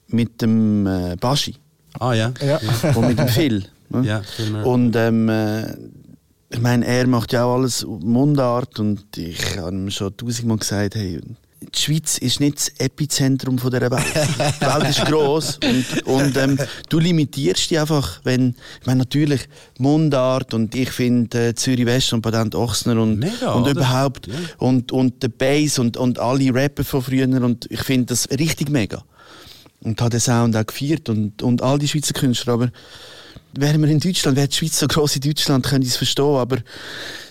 [0.08, 1.56] mit dem äh, Baschi
[1.98, 2.32] Ah ja.
[2.40, 2.60] Ja.
[2.94, 3.64] und mit dem Phil.
[3.88, 4.04] ne?
[4.04, 4.22] Ja.
[4.62, 5.76] Und ähm, äh,
[6.54, 10.94] ich meine, er macht ja auch alles Mundart und ich habe ihm schon tausendmal gesagt,
[10.94, 11.20] hey,
[11.60, 14.04] die Schweiz ist nicht das Epizentrum von dieser Welt.
[14.60, 16.58] Die Welt ist gross und, und ähm,
[16.90, 22.12] du limitierst dich einfach, wenn, ich meine natürlich Mundart und ich finde äh, Zürich West
[22.12, 24.34] und Patent Ochsner und, Mega, und überhaupt Ja.
[24.58, 28.68] und, und der Bass und, und alle Rapper von früher und ich finde das richtig
[28.68, 29.02] mega.
[29.80, 32.70] Und habe den Sound auch gefeiert und, und all die Schweizer Künstler, aber
[33.58, 36.24] wären wir in Deutschland, wäre die Schweiz so gross in Deutschland, könnte ich es verstehen,
[36.36, 36.58] aber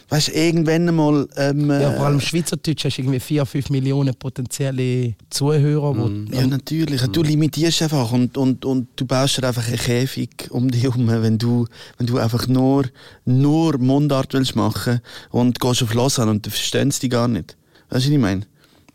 [0.09, 4.13] weißt irgendwann einmal ähm, Ja, vor allem äh, Schweizerdeutsch hast du irgendwie 4, 5 Millionen
[4.13, 5.97] potenzielle Zuhörer.
[5.97, 7.01] Wo, ja, natürlich.
[7.01, 11.07] Du limitierst einfach und, und, und du baust dir einfach einen Käfig um dich herum,
[11.07, 11.65] wenn du,
[11.97, 12.85] wenn du einfach nur,
[13.25, 15.01] nur Mundart willst machen
[15.31, 17.57] und gehst auf Lausanne und du verstehst die gar nicht.
[17.89, 18.45] Weißt du, was ich meine?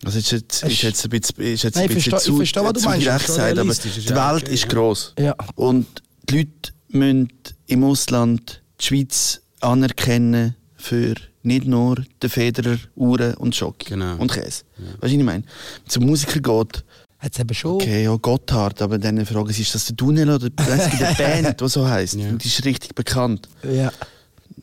[0.04, 2.42] Also ist jetzt, ist jetzt ein bisschen, ist jetzt Nein, ein ich bisschen verstehe- zu,
[2.42, 3.06] ich verstehe, was du zu meinst.
[3.06, 4.68] direkt gesagt, aber die ja Welt okay, ist ja.
[4.68, 5.14] gross.
[5.18, 5.34] Ja.
[5.56, 5.86] Und
[6.30, 6.50] die Leute
[6.88, 7.30] müssen
[7.66, 14.16] im Ausland die Schweiz anerkennen für nicht nur den Federer, Uhren und Schock Genau.
[14.16, 14.44] und Käse.
[14.44, 15.44] Weißt du, was ich meine?
[15.86, 16.84] Zum Musiker geht,
[17.18, 17.72] Hat es eben schon.
[17.74, 21.60] okay, ja, Gotthard, aber dann fragen sie, ist das der Tunnel oder die einzige Band,
[21.60, 22.14] die so heisst?
[22.14, 22.28] Ja.
[22.28, 23.48] Und die ist richtig bekannt.
[23.64, 23.92] Ja.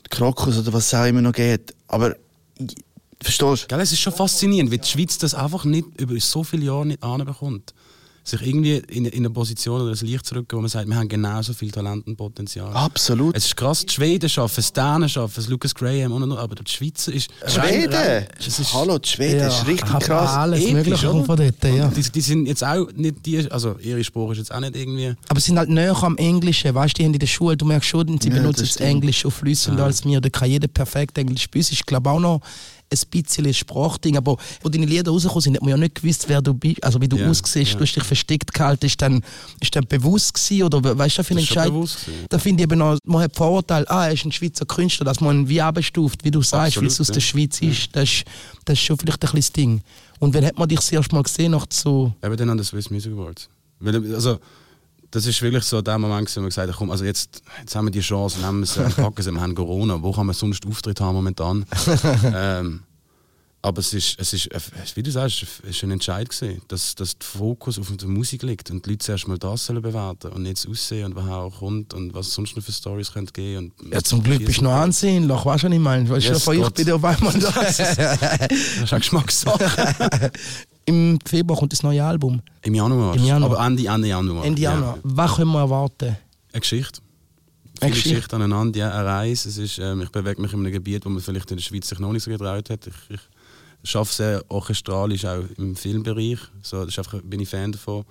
[0.09, 1.73] Krokus oder was es auch immer noch geht.
[1.87, 2.15] Aber,
[2.57, 2.75] ich-
[3.21, 3.67] verstehst du?
[3.67, 6.85] Gell, es ist schon faszinierend, wie die Schweiz das einfach nicht über so viele Jahre
[6.85, 7.73] nicht anbekommt.
[8.27, 11.07] Sich irgendwie in, in eine Position oder ein Licht zurückgehen, wo man sagt, wir haben
[11.07, 12.73] genauso viel Talent und Potenzial.
[12.73, 13.37] Absolut.
[13.37, 16.31] Es ist krass, die Schweden schaffen es, die Dänen schaffen es, Lucas Graham und und
[16.31, 17.29] und, aber die Schweizer ist...
[17.45, 17.93] Schweden!
[17.93, 19.47] rein- ist, Hallo, die Schweden, ja.
[19.47, 20.31] ist richtig krass.
[20.31, 21.11] Alles Episch, Mögliche oder?
[21.13, 21.87] kommt von dort, ja.
[21.89, 25.13] Die, die sind jetzt auch nicht die, also ihre Sprache ist jetzt auch nicht irgendwie...
[25.29, 27.65] Aber sie sind halt näher am Englischen, weißt du, die haben in der Schule, du
[27.65, 28.87] merkst schon, sie Ja, benutzen das das.
[28.87, 32.19] Englisch schon flüssender als mir, da kann jeder perfekt Englisch bei uns ist, glaube auch
[32.19, 32.41] noch
[32.91, 36.41] ein bisschen Sprachding, aber wo deine Lieder rausgekommen sind, hat man ja nicht gewusst, wer
[36.41, 37.77] du bist, also wie du Ja, aussiehst, ja.
[37.77, 39.23] du hast dich versteckt gehalten, ist dann,
[39.59, 41.71] ist dann bewusst gewesen, oder we- weißt du, für einen Entscheid?
[42.29, 45.19] Da finde ich eben noch, man hat Vorurteil, ah, er ist ein Schweizer Künstler, dass
[45.19, 47.27] man ihn wie abstuft, wie du sagst, weil es aus Absolut, der ja.
[47.49, 48.23] Schweiz ist, das ist,
[48.65, 49.81] das ist schon vielleicht ein bisschen das Ding.
[50.19, 52.63] Und wann hat man dich das erste Mal gesehen, nach so, Eben dann an den
[52.63, 53.49] Swiss Music Awards.
[53.79, 54.39] Weil, also,
[55.15, 57.85] das ist wirklich so der Moment, wo wir gesagt haben, komm, also jetzt, jetzt haben
[57.85, 60.35] wir die Chance, nehmen wir es, äh, packen es, wir haben Corona, wo kann man
[60.35, 61.65] sonst Auftritt haben momentan?
[62.35, 62.83] ähm,
[63.61, 64.49] aber es ist, es ist,
[64.95, 68.43] wie du sagst, es ist ein Entscheid gewesen, dass, dass der Fokus auf der Musik
[68.43, 71.33] liegt und die Leute zuerst mal das sollen bewerten und nicht das Aussehen und wer
[71.33, 73.71] auch kommt und was sonst noch für Stories könnte geben.
[73.81, 76.09] Und ja zum Glück bist du noch ansehnlich, weißt du, was ich meine?
[76.09, 77.51] Weißt du, Yes, von ich bin ja auf einmal da.
[77.51, 80.31] Das ist eine Geschmackssache.
[80.85, 82.41] Im Februar kommt das neue Album.
[82.61, 83.15] Im Januar.
[83.15, 83.51] Im Januar.
[83.51, 84.45] Aber Ende, Ende Januar.
[84.45, 84.99] Ende Januar.
[85.03, 86.17] Was können wir erwarten?
[86.51, 87.01] Eine Geschichte.
[87.81, 88.09] Eine Geschichte.
[88.09, 89.49] Geschichten aneinander, ja, eine Reise.
[89.49, 91.89] Es ist, ähm, ich bewege mich in einem Gebiet, wo man vielleicht in der Schweiz
[91.89, 92.87] sich noch nicht so getraut hat.
[92.87, 93.19] Ich,
[93.83, 96.39] ich arbeite sehr orchestralisch auch im Filmbereich.
[96.61, 98.05] So, das einfach, bin ich Fan davon.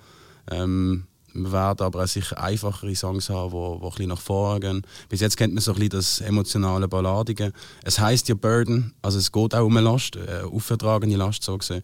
[0.51, 4.21] Ähm, wir werden aber auch sicher einfachere Songs haben, die wo, wo ein bisschen nach
[4.21, 4.81] vorne gehen.
[5.09, 7.51] Bis jetzt kennt man so ein bisschen das emotionale Balladige.
[7.83, 11.57] Es heißt ja Burden, also es geht auch um eine Last, äh, aufertragene Last so
[11.57, 11.81] gesehen.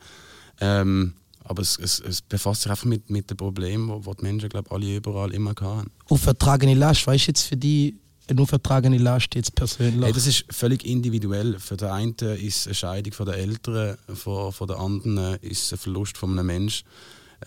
[0.62, 4.48] Ähm, aber es, es, es befasst sich einfach mit, mit den Problemen, die die Menschen,
[4.48, 5.92] glaube alle überall immer hatten.
[6.08, 7.98] Aufertragene Last, weißt du jetzt für die
[8.30, 10.06] eine aufertragene Last jetzt persönlich?
[10.06, 11.60] Hey, das ist völlig individuell.
[11.60, 15.80] Für den einen ist eine Scheidung von den Eltern, von, von den anderen ist ein
[15.80, 16.88] Verlust von einem Menschen.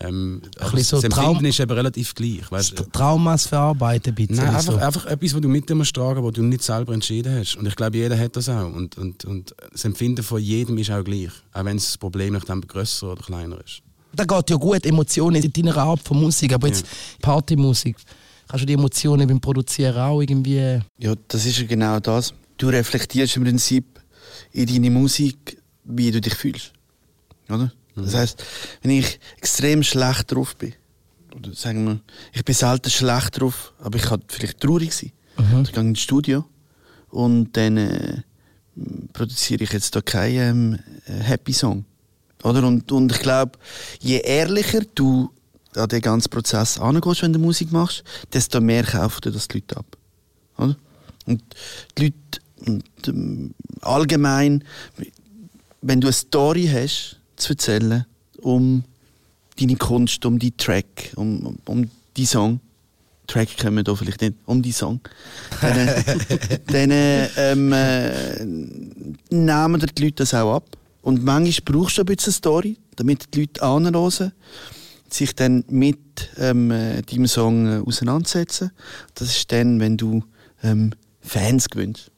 [0.01, 2.51] Ähm, bisschen so das Traum- Empfinden ist eben relativ gleich.
[2.51, 2.75] Weißt?
[2.91, 4.33] Traumas verarbeiten bitte.
[4.33, 4.77] Nein, einfach, so.
[4.77, 7.55] einfach etwas, was du mit dir musst tragen was du nicht selber entschieden hast.
[7.55, 8.65] Und ich glaube, jeder hat das auch.
[8.65, 11.31] Und, und, und das Empfinden von jedem ist auch gleich.
[11.53, 13.81] Auch wenn das Problem nach dem grösser oder kleiner ist.
[14.13, 16.85] Da geht ja gut Emotionen in deiner Art von Musik, aber jetzt
[17.21, 17.97] Partymusik.
[18.47, 20.79] Kannst du die Emotionen beim Produzieren auch irgendwie.
[20.97, 22.33] Ja, das ist ja genau das.
[22.57, 23.99] Du reflektierst im Prinzip
[24.51, 26.71] in deine Musik, wie du dich fühlst.
[27.49, 27.71] Oder?
[27.95, 28.43] Das heißt,
[28.81, 30.73] wenn ich extrem schlecht drauf bin,
[31.35, 31.99] oder sagen wir,
[32.33, 35.11] ich bin selten schlecht drauf, aber ich kann vielleicht traurig sein.
[35.37, 35.63] Mhm.
[35.63, 36.45] Ich gehe ins Studio
[37.09, 38.21] und dann äh,
[39.13, 41.85] produziere ich jetzt da keinen ähm, Happy Song.
[42.43, 42.65] Oder?
[42.65, 43.57] Und, und ich glaube,
[43.99, 45.31] je ehrlicher du
[45.75, 49.57] an den ganzen Prozess angehst, wenn du Musik machst, desto mehr kaufen dir das die
[49.57, 49.97] Leute ab.
[50.57, 50.77] Oder?
[51.25, 51.43] Und
[51.97, 52.15] die Leute
[52.65, 54.63] und, ähm, allgemein,
[55.81, 58.05] wenn du eine Story hast zu erzählen
[58.41, 58.83] um
[59.59, 62.59] deine Kunst, um die Track, um, um, um die Song,
[63.27, 64.99] Track können wir da vielleicht nicht, um die Song,
[65.61, 65.87] dann,
[66.67, 68.45] dann ähm, äh,
[69.33, 70.77] nehmen die Leute das auch ab.
[71.01, 74.31] Und manchmal brauchst du ein bisschen eine Story, damit die Leute anhören,
[75.09, 78.71] sich dann mit ähm, äh, deinem Song äh, auseinandersetzen.
[79.13, 80.23] Das ist dann, wenn du
[80.63, 82.11] ähm, Fans gewinnst.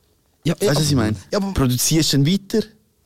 [0.46, 1.18] Ja, Weißt du, was ich meine?
[1.32, 2.60] Ja, aber- Produzierst dann weiter.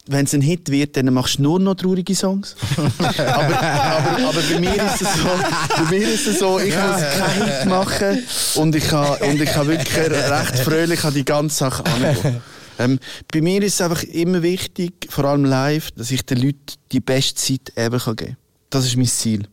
[0.08, 2.56] Wenn es ein Hit wird, dann machst du nur noch traurige Songs.
[2.98, 5.30] aber, aber, aber bei mir ist es so,
[5.78, 8.24] bei mir ist es so ich muss keinen Hit machen
[8.56, 12.42] und ich kann, und ich kann wirklich recht fröhlich an die ganze Sache angehen.
[12.80, 13.00] Ähm,
[13.32, 17.00] bei mir ist es einfach immer wichtig, vor allem live, dass ich den Leuten die
[17.00, 18.38] beste Zeit kann geben kann.
[18.72, 19.48] Das ist mein Ziel.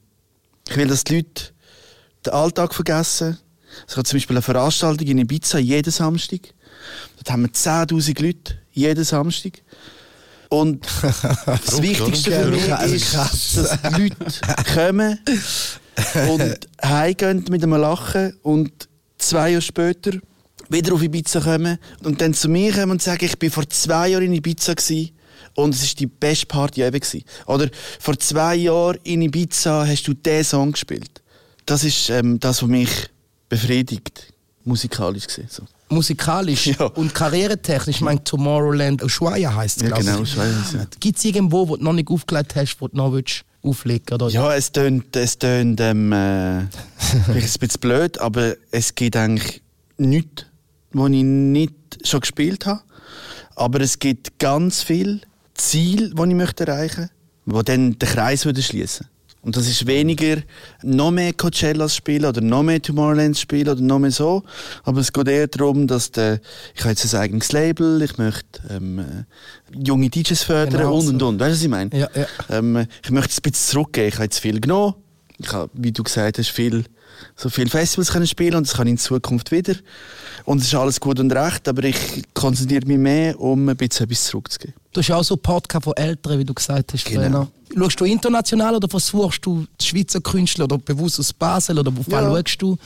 [0.71, 1.53] Ich will, dass die Leute
[2.25, 3.39] den Alltag vergessen.
[3.87, 6.41] Es gibt zum Beispiel eine Veranstaltung in Ibiza jeden Samstag.
[7.17, 9.63] Dort haben wir 10.000 Leute jeden Samstag.
[10.49, 10.87] Und
[11.47, 15.19] das Wichtigste für mich ist, dass die Leute kommen
[16.29, 20.13] und heimgehen mit einem Lachen und zwei Jahre später
[20.69, 24.09] wieder auf Ibiza kommen und dann zu mir kommen und sagen, ich bin vor zwei
[24.09, 25.11] Jahren in Ibiza gewesen
[25.55, 27.25] und es ist die beste Party ever gewesen.
[27.47, 31.23] Oder vor zwei Jahren in Ibiza hast du diesen Song gespielt.
[31.67, 32.91] Das ist ähm, das, was mich
[33.49, 34.33] befriedigt,
[34.65, 35.49] musikalisch gesehen.
[35.51, 35.65] So.
[35.91, 36.87] Musikalisch Ja.
[36.87, 40.33] und karrieretechnisch, ich meine Tomorrowland Ushuaia heisst es, Ja, glaube genau, ich.
[40.33, 40.87] Ushuaia ja.
[41.01, 44.29] Gibt es irgendwo, wo du noch nicht aufgelegt hast, wo du noch willst auflegen oder?
[44.29, 46.69] Ja, es tönt, es tönt ähm, äh, ein
[47.35, 49.63] bisschen blöd, aber es gibt eigentlich
[49.97, 50.47] nichts,
[50.93, 51.75] was ich nicht
[52.05, 52.81] schon gespielt habe.
[53.57, 55.21] Aber es gibt ganz viele
[55.55, 57.11] Ziele, die ich möchte erreichen
[57.45, 59.07] möchte, die dann den Kreis würden schließen
[59.49, 60.43] Und das ist weniger
[60.83, 64.43] noch mehr Coachellas spielen oder noch mehr Tomorrowlands spielen oder noch mehr so.
[64.85, 66.41] Aber es geht eher darum, dass der,
[66.75, 69.25] ich habe jetzt ein eigenes Label, ich möchte ähm, äh,
[69.73, 71.09] junge DJs fördern Genau und so.
[71.13, 71.41] und und.
[71.41, 71.99] Weißt du, was ich meine?
[71.99, 72.27] Ja, ja.
[72.51, 74.09] Ähm, ich möchte es ein bisschen zurückgeben.
[74.09, 74.97] Ich habe jetzt viel genommen.
[75.39, 76.85] Ich habe, wie du gesagt hast, viel,
[77.37, 79.75] so viele Festivals können spielen und das kann ich in Zukunft wieder.
[80.45, 81.97] Und es ist alles gut und recht, aber ich
[82.35, 84.75] konzentriere mich mehr, um ein bisschen etwas zurückzugeben.
[84.93, 87.05] Du hast ja auch so Podcast von Älteren, wie du gesagt hast.
[87.05, 87.21] Genau.
[87.21, 87.49] Trainer.
[87.77, 92.03] Schaust du international oder versuchst du die Schweizer Künstler oder bewusst aus Basel oder wo
[92.11, 92.23] Ja.
[92.23, 92.77] schaust du?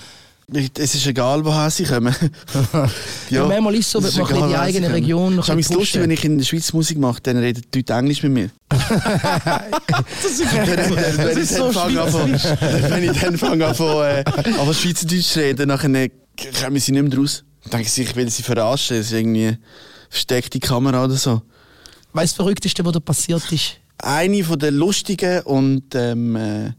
[0.55, 2.15] Ich, es ist egal, woher sie kommen.
[3.31, 4.93] Ja, manchmal ist es so, es wenn man die egal, sie eigene.
[4.93, 7.79] Region noch Es ist lustig, wenn ich in der Schweiz Musik mache, dann reden die
[7.79, 8.51] Leute Englisch mit mir.
[8.71, 12.33] Das ist wenn, ich- wenn, ich dann fange an von-
[12.91, 14.25] wenn ich dann fange an äh,
[14.55, 16.11] von Schweizerdeutsch zu reden, dann kommen
[16.81, 17.45] sie nicht mehr raus.
[17.65, 18.97] Dann denken sie, ich will sie verarschen.
[18.99, 19.59] Das ist irgendwie eine
[20.11, 21.43] versteckte Kamera oder so.
[22.13, 23.77] Weißt du, das Verrückteste, was da passiert ist?
[23.99, 26.73] Eine von der lustigen und ähm, äh,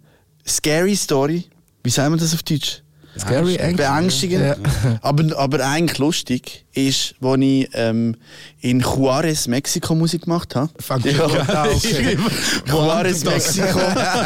[0.48, 1.46] scary Story,
[1.84, 2.84] wie sagen wir das auf Deutsch?
[3.20, 3.78] Scary, eigentlich.
[3.78, 4.56] Beängstigend, Ja.
[5.02, 8.16] aber, aber eigentlich lustig, ist, als ich ähm,
[8.62, 10.70] in Juarez, Mexiko Musik gemacht habe.
[10.80, 11.28] Fängt Ja.
[11.28, 12.18] gut an, okay.
[12.68, 13.80] Juarez, Mexiko.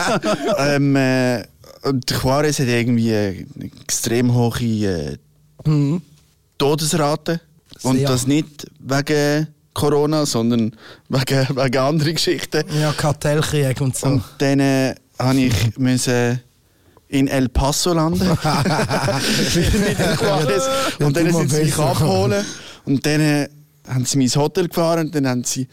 [0.60, 1.44] ähm, äh,
[1.84, 3.46] und Juarez hat irgendwie eine
[3.84, 5.18] extrem hohe
[5.66, 6.00] äh,
[6.58, 7.42] Todesrate.
[7.84, 10.72] Und das nicht wegen Corona, sondern
[11.10, 12.64] wegen, wegen anderen Geschichten.
[12.80, 14.08] Ja, Kartellkrieg und so.
[14.08, 16.42] Und dann äh, habe ich müssen
[17.10, 18.28] in El Paso landen.
[18.28, 20.00] Nicht.
[21.00, 22.46] Und dann Ja, sind sie mich abholen.
[22.86, 23.50] Und dann äh,
[23.88, 25.08] haben sie mich ins Hotel gefahren.
[25.08, 25.68] Und dann haben sie,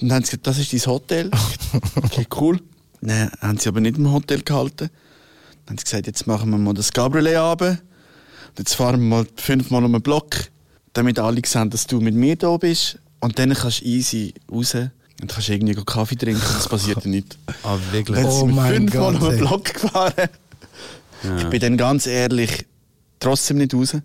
[0.00, 1.30] und dann haben sie gesagt, das ist dein Hotel.
[2.02, 2.60] Okay, cool.
[3.00, 4.90] Dann haben sie aber nicht im Hotel gehalten.
[5.66, 7.70] Dann haben sie gesagt, jetzt machen wir mal das Cabriolet runter.
[7.70, 10.36] Und jetzt fahren wir mal fünfmal um den Block,
[10.92, 12.98] damit alle sehen, dass du mit mir da bist.
[13.20, 17.36] Und dann kannst du easy raus und kannst irgendwie Kaffee trinken es passiert nichts.
[17.62, 18.16] Ah, wirklich?
[18.18, 19.38] Dann Oh sind wir mein fünfmal Gott, um den.
[19.38, 20.12] Block gefahren.
[21.38, 22.66] Ich bin dann ganz ehrlich
[23.20, 23.96] trotzdem nicht raus.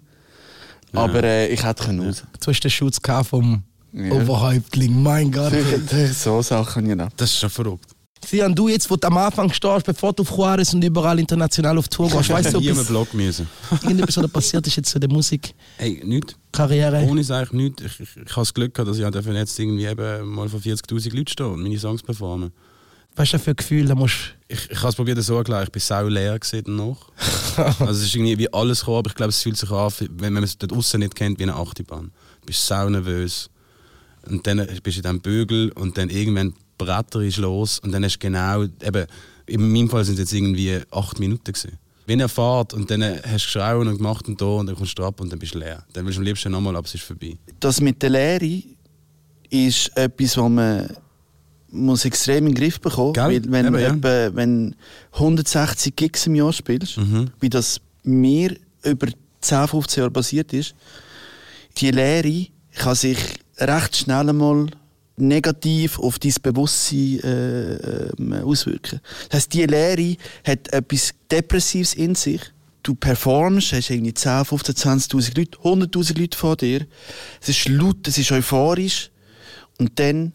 [0.94, 2.24] Aber äh, ich hätte können raus.
[2.40, 4.12] Du hast den Schutz vom Ja.
[4.14, 5.54] Oberhäuptling, mein Gott.
[6.14, 7.08] so Sachen, genau.
[7.18, 7.92] Das ist schon verrückt.
[8.26, 11.78] Sian, du jetzt, wo du am Anfang stehst, bevor du auf Juarez und überall international
[11.78, 13.48] auf Tour gehst, weißt du, nie ob einen es Blog müssen.
[13.84, 15.56] irgendetwas oder passiert ist jetzt zu der Musikkarriere?
[15.78, 16.36] Hey, nichts.
[17.10, 17.84] Ohne es eigentlich nichts.
[17.84, 19.04] Ich, ich, ich habe das Glück gehabt, dass ich
[19.36, 22.52] jetzt irgendwie eben mal vor 40'000 Leuten stehe und meine Songs performen.
[23.18, 23.88] Was ist das für ein Gefühl?
[23.88, 26.98] Da musst Ich, ich habe es probiert so erklären, ich bin sau leer gesehen danach.
[27.80, 30.20] also es ist irgendwie wie alles gekommen, aber ich glaube, es fühlt sich an, wenn
[30.20, 32.12] wenn man es dort außen nicht kennt, wie eine Achterbahn.
[32.42, 33.50] Du bist sau nervös.
[34.30, 38.04] Und dann bist du in diesem Bügel und dann irgendwann bretter ist los und dann
[38.04, 39.08] hast du genau, eben,
[39.48, 41.80] in meinem Fall sind es jetzt irgendwie acht Minuten gewesen.
[42.06, 44.98] Wie eine Fahrt und dann hast du geschrauen und gemacht und da und dann kommst
[45.00, 45.84] du ab und dann bist du leer.
[45.94, 47.36] Dann willst du am liebsten nochmal, aber es ist vorbei.
[47.60, 48.62] Das mit der Lehre
[49.50, 50.88] ist etwas, was man
[51.70, 53.14] muss extrem in den Griff bekommen.
[53.14, 53.24] Gell?
[53.26, 53.88] Weil wenn, Eben, ja.
[53.94, 54.76] etwa, wenn
[55.14, 57.30] 160 Gigs im Jahr spielst, Mhm.
[57.40, 59.08] wie das mir über
[59.42, 60.74] 10, 15 Jahre passiert ist,
[61.78, 63.18] die Lehre kann sich
[63.60, 64.68] recht schnell einmal
[65.18, 67.74] negativ auf dein Bewusstsein äh,
[68.18, 69.02] ähm, auswirken.
[69.30, 72.42] Das heisst, die Lehre hat etwas Depressives in sich.
[72.84, 76.86] Du performst, hast irgendwie 10, 15, 20'000 Leute, 100'000 Leute vor dir.
[77.42, 79.10] Es ist laut, es ist euphorisch.
[79.80, 80.34] Und dann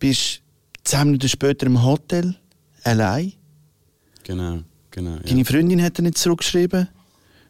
[0.00, 2.34] bist du 10 Minuten später im Hotel,
[2.82, 3.32] allein.
[4.24, 4.60] Genau,
[4.90, 5.14] genau.
[5.16, 5.20] Ja.
[5.20, 6.88] Deine Freundin hat dir nicht zurückgeschrieben.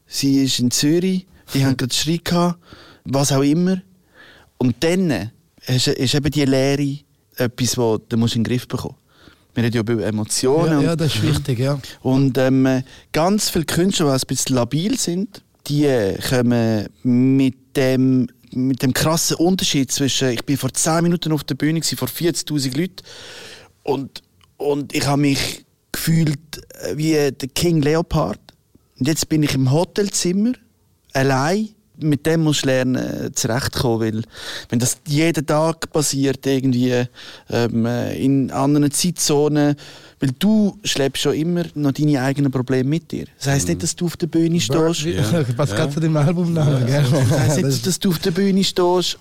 [0.06, 1.26] Sie ist in Zürich.
[1.54, 2.58] Die haben gerade Streit gehabt.
[3.04, 3.80] Was auch immer.
[4.58, 5.30] Und dann
[5.66, 6.98] ist, ist eben die Leere
[7.36, 9.54] etwas, das du musst in den Griff bekommen musst.
[9.54, 10.82] Wir reden ja über Emotionen.
[10.82, 11.80] Ja, ja, das ist wichtig, ja.
[12.02, 12.82] und ähm,
[13.12, 18.92] ganz viele Künstler, die ein bisschen labil sind, die äh, kommen mit dem, mit dem
[18.92, 23.02] krassen Unterschied zwischen, ich bin vor 10 Minuten auf der Bühne, gewesen, vor 40'000 Leuten
[23.82, 24.22] und,
[24.56, 26.38] und ich habe mich gefühlt
[26.82, 28.40] äh, wie der King Leopard.
[28.98, 30.52] Und jetzt bin ich im Hotelzimmer,
[31.12, 31.70] allein.
[32.02, 34.22] Mit dem musst du lernen, äh, zurechtkommen, weil
[34.68, 37.04] wenn das jeden Tag passiert, irgendwie
[37.50, 39.74] ähm, äh, in anderen Zeitzonen,
[40.20, 43.26] weil du schleppst schon immer noch deine eigenen Probleme mit dir.
[43.38, 45.02] Das heisst nicht, dass du auf der Bühne stehst.
[45.04, 45.44] Ja.
[45.56, 45.76] Was Ja.
[45.76, 47.04] gerade zu dem Album nachher, gell?
[47.10, 49.18] Das heisst Das nicht, dass du auf der Bühne stehst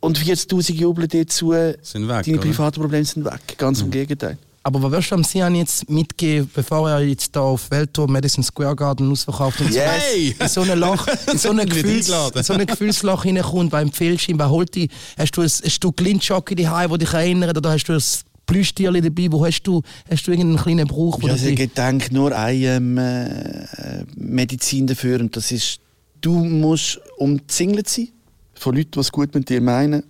[0.00, 1.52] und 40'000 jubeln dir zu.
[1.82, 3.56] Sind weg, Deine privaten Probleme sind weg.
[3.56, 4.36] Ganz im Gegenteil.
[4.66, 8.42] Aber was wirst du am Sian jetzt mitgeben, bevor er jetzt da auf Welttour Madison
[8.42, 10.02] Square Garden ausverkauft und so Yes.
[10.10, 10.36] Hey!
[10.40, 14.26] in so ein Loch, in so ein, Gefühls, in so ein Gefühlsloch hineinkommt, weil empfiehlst
[14.26, 14.90] du ihm, wer holt dich?
[15.18, 18.02] Hast du ein, ein Stück Lindschocke daheim, das dich erinnert, oder hast du ein
[18.46, 22.14] Plüschtierli dabei, wo hast du, hast du irgendeinen kleinen Brauch, wo Ja, also ich denke
[22.14, 25.78] nur eine äh, äh, Medizin dafür und das ist,
[26.22, 28.08] du musst umzingelt sein
[28.54, 30.04] von Leuten, die es gut mit dir meinen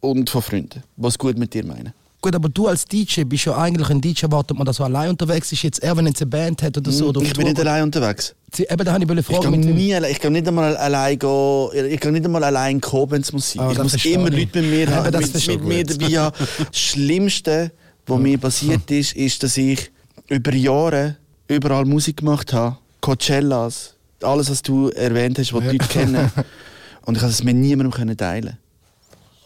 [0.00, 1.94] und von Freunden, die es gut mit dir meinen.
[2.20, 5.10] Gut, aber du als DJ bist ja eigentlich ein DJ, erwartet man, dass er allein
[5.10, 5.62] unterwegs ist.
[5.62, 7.08] Jetzt er, wenn er jetzt eine Band hat oder so.
[7.08, 8.34] Oder Hm, ich auf bin nicht allein unterwegs.
[8.52, 8.70] geht.
[8.72, 11.68] Eben, da habe ich eine Ich kann, mit nie, ich kann nicht einmal allein gehen,
[11.90, 13.62] ich kann nicht einmal allein kommen, wenn es muss sein.
[13.62, 14.38] Ah, ich muss immer ich.
[14.46, 15.86] Leute mit mir haben, das mit, mit mir ich.
[15.96, 16.36] dabei haben.
[16.58, 17.70] Das Schlimmste,
[18.06, 19.90] was mir passiert ist, ist, dass ich
[20.28, 22.78] über Jahre überall Musik gemacht habe.
[23.00, 26.32] Coachellas, alles, was du erwähnt hast, was die Leute kennen.
[27.06, 28.58] Und ich konnte es mit niemandem teilen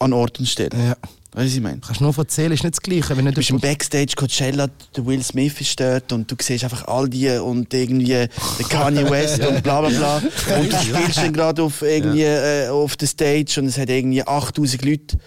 [0.00, 0.70] An Ort und Stelle.
[0.76, 0.96] Ja.
[1.34, 1.78] Weißt du, was ich meine?
[1.80, 3.16] Kannst du nur erzählen, ist nicht das Gleiche.
[3.16, 6.62] Wenn nicht Du bist im Backstage Coachella, der Will Smith ist dort und du siehst
[6.62, 8.28] einfach all die und irgendwie der
[8.68, 10.16] Kanye West und bla bla bla.
[10.58, 14.22] Und du spielst dann gerade auf, irgendwie, äh, auf der Stage und es hat irgendwie
[14.22, 15.18] 8000 Leute.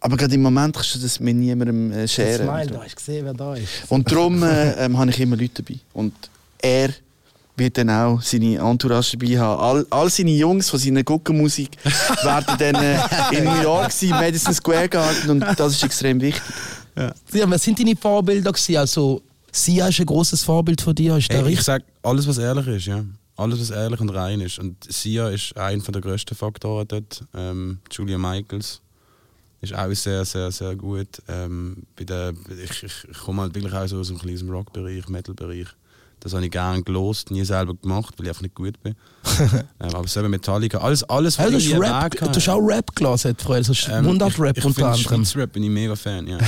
[0.00, 2.46] Aber gerade im Moment kannst du das mit niemandem äh, Smile, scheren.
[2.46, 3.68] da hast du gesehen, wer da ist.
[3.88, 5.78] Und darum äh, ähm, habe ich immer Leute dabei.
[5.92, 6.14] Und
[6.60, 6.90] er
[7.56, 9.60] wird dann auch seine Entourage dabei haben.
[9.60, 11.70] All, all seine Jungs von seiner Guckenmusik
[12.22, 12.98] werden dann äh,
[13.36, 16.42] in New York sein, Madison Square Garden und das ist extrem wichtig.
[16.96, 18.76] Ja, wer sind deine Vorbilder gewesen?
[18.76, 21.64] Also, Sia ist ein großes Vorbild von dir, ist Hey, ich richtig?
[21.64, 23.04] sag alles, was ehrlich ist, ja.
[23.36, 24.58] Alles, was ehrlich und rein ist.
[24.58, 27.24] Und Sia ist einer der grössten Faktoren dort.
[27.34, 28.80] Ähm, Julia Michaels
[29.62, 31.08] ist auch sehr, sehr, sehr gut.
[31.28, 35.08] Ähm, bei der, ich, ich, ich komme halt wirklich auch so aus dem kleinen Rock-Bereich,
[35.08, 35.68] Metal-Bereich.
[36.22, 38.94] Das habe ich gerne gelost, nie selber gemacht, weil ich einfach nicht gut bin.
[39.80, 42.58] ähm, aber selber Metallica, alles, alles Hey, du, hast irgendwie Rap, Weg du hast auch
[42.58, 45.40] Rap gelesen früher, also Ähm, Mundart-Rap ich, ich unter finde anderem.
[45.40, 46.38] Rap bin ich mega Fan, ja.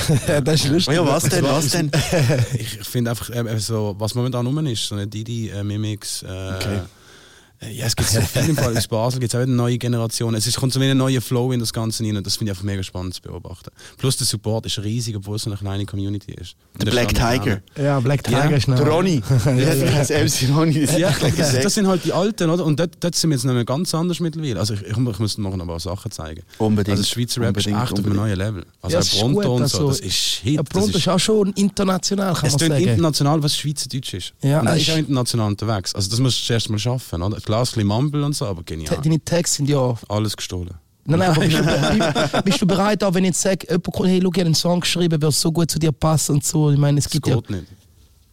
[0.41, 0.93] Das ist lustig.
[0.93, 1.91] Ja, was denn, was denn?
[2.57, 6.23] ich finde einfach, äh, so, was momentan rum ist, so eine Didi, äh, Mimix.
[6.23, 6.79] Äh, Okay.
[7.73, 10.35] Ja, es gibt so viel im Fall aus Basel, gibt es auch eine neue Generation.
[10.35, 12.51] Es ist, kommt so wie ein neuer Flow in das Ganze rein und das finde
[12.51, 13.69] ich einfach mega spannend zu beobachten.
[13.97, 16.55] Plus der Support ist riesig, obwohl es so eine kleine Community ist.
[16.79, 17.61] Der Black Tiger.
[17.77, 18.75] Ja, Black Tiger Ja, ist noch.
[18.79, 19.21] Der Ronny.
[19.45, 20.85] Ja, das MC Ronny.
[20.85, 21.65] Das Ja, ist echt das, gesagt.
[21.65, 22.65] das sind halt die Alten, oder?
[22.65, 24.59] Und dort, dort sind wir jetzt noch mal ganz anders mittlerweile.
[24.59, 26.43] Also ich, ich, ich muss noch ein paar Sachen zeigen.
[26.57, 26.97] Unbedingt.
[26.97, 28.37] Also Schweizer Rap ist Unbedingt, echt auf einem unbedingt.
[28.37, 28.65] neuen Level.
[28.81, 30.53] Also Ja, es ist Pronto gut, und also- so, das ist Shit.
[30.53, 32.83] Ja, das Pronto ist auch schon international, kann Es man sagen.
[32.87, 34.33] international, was Schweizerdeutsch ist.
[34.43, 35.95] Ja, und es ist auch ist- international unterwegs.
[35.95, 37.39] Also das musst du zuerst mal schaffen, oder?
[37.61, 38.97] Bisschen Mumble und so, aber genial.
[39.01, 39.95] Deine Tags sind ja.
[40.07, 40.73] Alles gestohlen.
[41.07, 44.09] Nein, nein, aber bist du, bist du bereit, auch wenn ich jetzt sage, jemand kommt,
[44.09, 46.71] hey, schau, ich habe einen Song geschrieben, würde so gut zu dir passen und so.
[46.71, 47.35] Ich meine, es Das gibt ja.
[47.35, 47.65] geht nicht.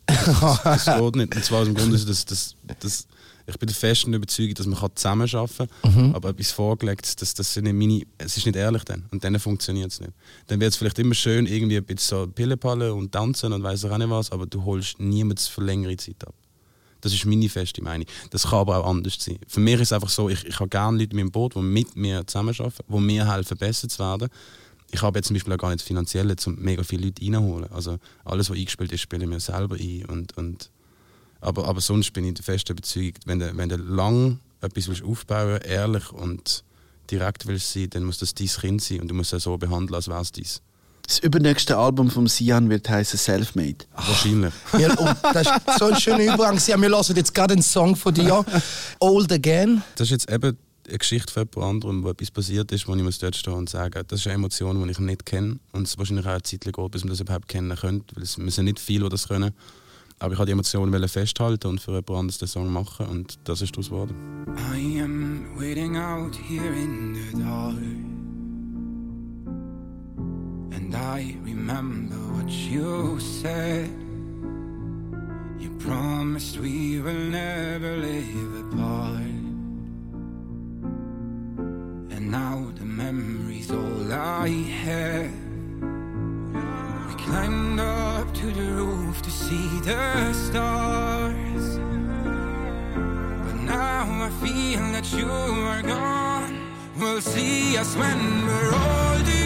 [0.06, 1.34] Das geht nicht.
[1.36, 3.06] Und zwar aus dem Grund, dass, dass, dass,
[3.46, 6.14] ich bin der festen Überzeugung, dass man zusammenarbeiten kann, Mhm.
[6.14, 9.04] aber etwas vorgelegt, das, das sind meine, es ist nicht ehrlich dann.
[9.10, 10.12] Und dann funktioniert es nicht.
[10.46, 13.84] Dann wird es vielleicht immer schön, irgendwie ein bisschen so Pillepalle und tanzen und weiss
[13.84, 16.34] auch nicht was, aber du holst niemals für längere Zeit ab.
[17.02, 18.06] Das ist meine feste Meinung.
[18.30, 19.38] Das kann aber auch anders sein.
[19.46, 21.60] Für mich ist es einfach so, ich, ich habe gerne Leute in meinem Boot, die
[21.60, 24.28] mit mir zusammenarbeiten, die mir helfen, besser zu werden.
[24.90, 27.70] Ich habe jetzt zum Beispiel auch gar nicht das Finanzielle, um mega viele Leute reinholen.
[27.72, 30.04] Also alles, was eingespielt ist, spiele ich mir selber ein.
[30.06, 30.70] Und, und,
[31.40, 35.02] aber, aber sonst bin ich der festen Überzeugung, wenn du, wenn du lang etwas willst
[35.02, 36.62] aufbauen ehrlich und
[37.10, 39.94] direkt willst sein, dann muss das dein Kind sein und du musst es so behandeln,
[39.94, 40.62] als wäre es dies.
[41.12, 43.84] Das übernächste Album vom Sian wird heißen Selfmade.
[43.94, 44.54] Wahrscheinlich.
[44.78, 46.58] Ja, und das ist so ein schöner Übergang.
[46.66, 48.42] Ja, wir hören jetzt gerade einen Song von dir,
[48.98, 49.82] Old Again.
[49.96, 50.56] Das ist jetzt eben
[50.88, 53.68] eine Geschichte von jemand anderem, wo etwas passiert ist, wo ich muss dort stehen und
[53.68, 56.62] sagen, das ist eine Emotion, die ich nicht kenne und es wahrscheinlich auch eine Zeit
[56.62, 59.28] geht, bis man das überhaupt kennen könnte, weil es wir sind nicht viele, die das
[59.28, 59.52] können.
[60.18, 63.60] Aber ich wollte die Emotionen festhalten und für jemand anderes den Song machen und das
[63.60, 64.14] ist daraus geworden.
[64.74, 68.21] I am waiting out here in the dark.
[70.74, 73.90] And I remember what you said.
[75.58, 79.40] You promised we will never live apart.
[82.14, 84.48] And now the memory's all I
[84.84, 85.32] have.
[87.08, 91.78] We climbed up to the roof to see the stars.
[93.44, 96.58] But now I feel that you are gone.
[96.98, 99.41] We'll see us when we're old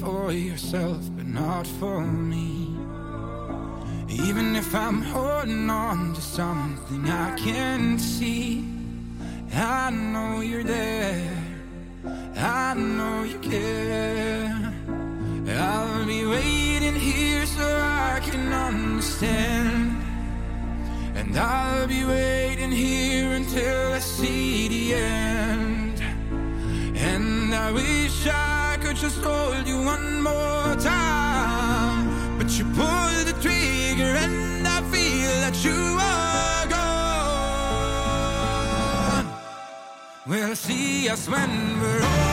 [0.00, 2.76] for yourself, but not for me.
[4.08, 8.64] Even if I'm holding on to something I can't see,
[9.52, 11.44] I know you're there.
[12.36, 14.72] I know you care.
[15.48, 20.02] I'll be waiting here so I can understand.
[21.16, 26.00] And I'll be waiting here until I see the end.
[26.96, 28.57] And I wish I
[28.88, 32.38] could just hold you one more time.
[32.38, 36.66] But you pull the trigger and I feel that you are
[39.22, 39.26] gone.
[40.26, 42.27] We'll see us when we're old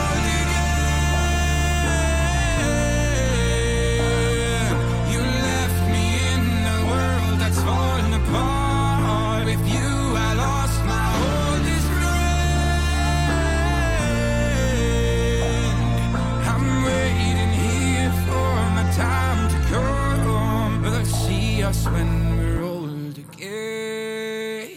[21.66, 24.76] us when we're old again.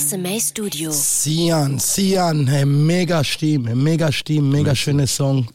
[0.00, 0.90] SMA Studio.
[0.90, 5.46] Sian, Sian, hey, mega Stimme, mega Stimme, mega schöner Song.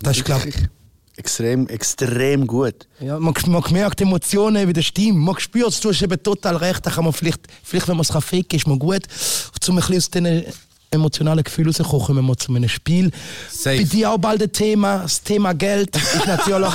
[0.00, 0.68] Das ist, glaube Wirklich
[1.16, 2.86] extrem, extrem gut.
[3.00, 5.18] Ja, man, man merkt die Emotionen wie der Stimme.
[5.18, 6.84] Man spürt es, du hast eben total recht.
[6.84, 9.02] Da kann man vielleicht, vielleicht wenn man es ficken kann, ist man gut.
[9.66, 10.44] Um ein bisschen aus diesen
[10.90, 13.10] emotionalen Gefühlen rauszukommen, kommen wir zu einem Spiel.
[13.50, 13.76] Safe.
[13.76, 15.94] Bei dir auch bald ein Thema, das Thema Geld.
[15.96, 16.66] Ist natürlich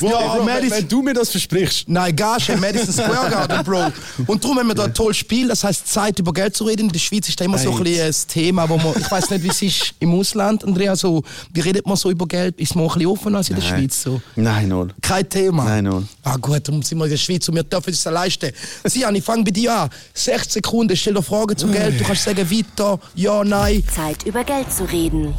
[0.02, 3.92] Ja, Bro, wenn, wenn du mir das versprichst, Nein, Gage Madison Square Garden, Bro.
[4.26, 6.86] Und darum haben wir da ein tolles Spiel, das heißt Zeit über Geld zu reden.
[6.86, 9.30] In der Schweiz ist da immer so ein bisschen ein Thema, wo man, ich weiß
[9.30, 11.22] nicht, wie es ist im Ausland, Andrea, so,
[11.52, 12.58] wie redet man so über Geld?
[12.58, 13.80] Ist man auch ein bisschen offener als in der Nein.
[13.80, 14.02] Schweiz?
[14.02, 14.20] So?
[14.36, 14.94] Nein, null.
[15.02, 15.64] Kein Thema.
[15.64, 16.06] Nein, null.
[16.22, 18.50] Ah gut, darum sind wir in der Schweiz und wir dürfen uns das leisten.
[18.84, 19.90] Sian, ich fange bei dir an.
[20.12, 21.98] 60 Sekunden, stell dir Fragen zum Geld.
[21.98, 23.82] Du kannst sagen, weiter, ja, nein.
[23.94, 25.34] Zeit über Geld zu reden.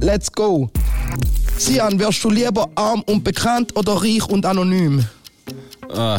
[0.00, 0.70] Let's go.
[1.58, 5.04] Sian, wärst du lieber arm und bekannt oder reich und anonym?
[5.94, 6.18] äh,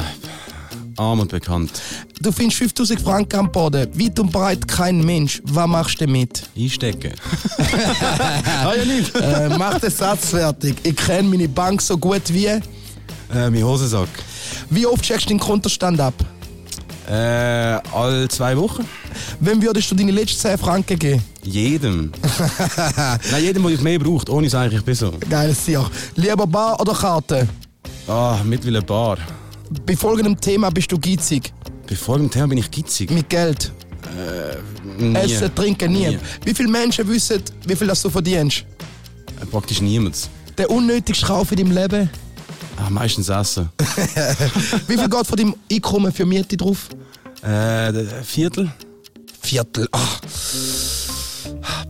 [0.97, 1.71] arm und bekannt.
[2.21, 5.41] Du findest 5000 Franken am Boden, weit und breit kein Mensch.
[5.45, 6.43] Was machst du damit?
[6.57, 7.11] Einstecken.
[8.63, 9.13] ah ja, nicht.
[9.15, 10.75] äh, mach den Satz fertig.
[10.83, 12.45] Ich kenne meine Bank so gut wie.
[12.45, 12.61] Äh,
[13.31, 14.07] mein Hosensack.
[14.69, 16.13] Wie oft checkst du den Kontostand ab?
[17.09, 17.13] Äh,
[17.93, 18.87] alle zwei Wochen.
[19.39, 21.23] Wem würdest du deine letzten 10 Franken geben?
[21.43, 22.11] Jedem.
[23.31, 24.29] Nein, jedem, der mehr braucht.
[24.29, 25.11] Ohne es eigentlich besser.
[25.29, 25.85] Geiles Tier.
[26.15, 27.47] Lieber Bar oder Karte?
[28.07, 29.17] Ah, mittlerweile ein Bar.
[29.85, 31.53] Bei folgendem Thema bist du geizig.
[31.89, 33.11] Bei folgendem Thema bin ich gitzig.
[33.11, 33.71] Mit Geld.
[34.97, 35.15] Nie.
[35.15, 36.07] Essen, trinken, nie.
[36.09, 36.19] Nie.
[36.45, 38.65] Wie viele Menschen wissen, wie viel das du verdienst?
[39.41, 40.29] Äh, Praktisch niemand.
[40.57, 42.09] Der unnötigste Kauf in deinem Leben?
[42.77, 43.69] Ah, meistens essen.
[44.87, 46.89] Wie viel geht von deinem Einkommen für Miete drauf?
[47.41, 48.71] Äh, Viertel.
[49.41, 49.87] Viertel.
[49.91, 49.99] Ah.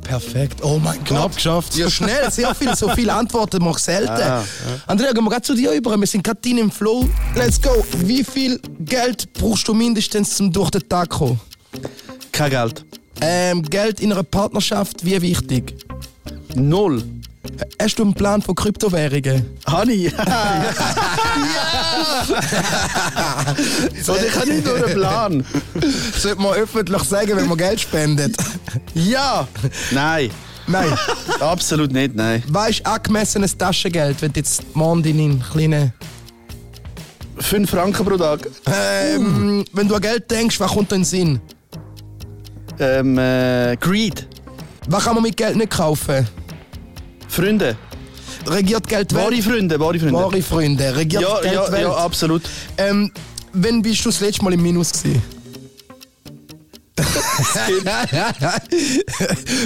[0.02, 0.64] Perfekt.
[0.64, 1.08] Oh mein Gott.
[1.08, 1.76] Knapp geschafft.
[1.76, 2.76] Ja, schnell, sehr viel.
[2.76, 4.46] So viele Antworten mach ich selten.
[4.86, 5.98] Andrea, gehen wir gerade zu dir über.
[5.98, 7.08] Wir sind gerade im Flow.
[7.36, 7.86] Let's go.
[8.00, 11.40] Wie viel Geld brauchst du mindestens, um durch den Tag zu kommen?
[12.32, 12.86] Kein Geld.
[13.22, 15.76] Ähm, Geld in einer Partnerschaft, wie wichtig?
[16.56, 17.04] Null.
[17.82, 19.46] Hast du einen Plan von Kryptowährungen?
[19.68, 20.08] Hani.
[20.08, 20.14] Und
[24.26, 25.46] ich habe nicht nur einen Plan.
[26.18, 28.36] Sollte man öffentlich sagen, wenn man Geld spendet?
[28.94, 29.48] Ja.
[29.92, 30.32] Nein.
[30.68, 30.98] Nein.
[31.42, 32.42] Absolut nicht, nein.
[32.48, 35.94] Weißt du, angemessenes Taschengeld, wenn du jetzt morgen deinen kleinen.
[37.40, 38.48] 5 Franken pro Tag.
[38.68, 41.42] Ähm, wenn du an Geld denkst, was kommt dir in den Sinn?
[42.80, 44.28] Ähm, äh, Greed.
[44.88, 46.28] Was kann man mit Geld nicht kaufen?
[47.34, 47.76] Freunde.
[48.46, 49.42] Regiert Geld die Wahre?
[49.42, 50.14] Freunde, wahre Freunde.
[50.14, 50.96] Wahre Freunde.
[50.96, 51.82] Regiert ja, Geld ja, Welt?
[51.82, 52.44] ja, absolut.
[52.78, 53.12] Ähm,
[53.54, 55.24] wann bist du das letzte Mal im Minus gewesen?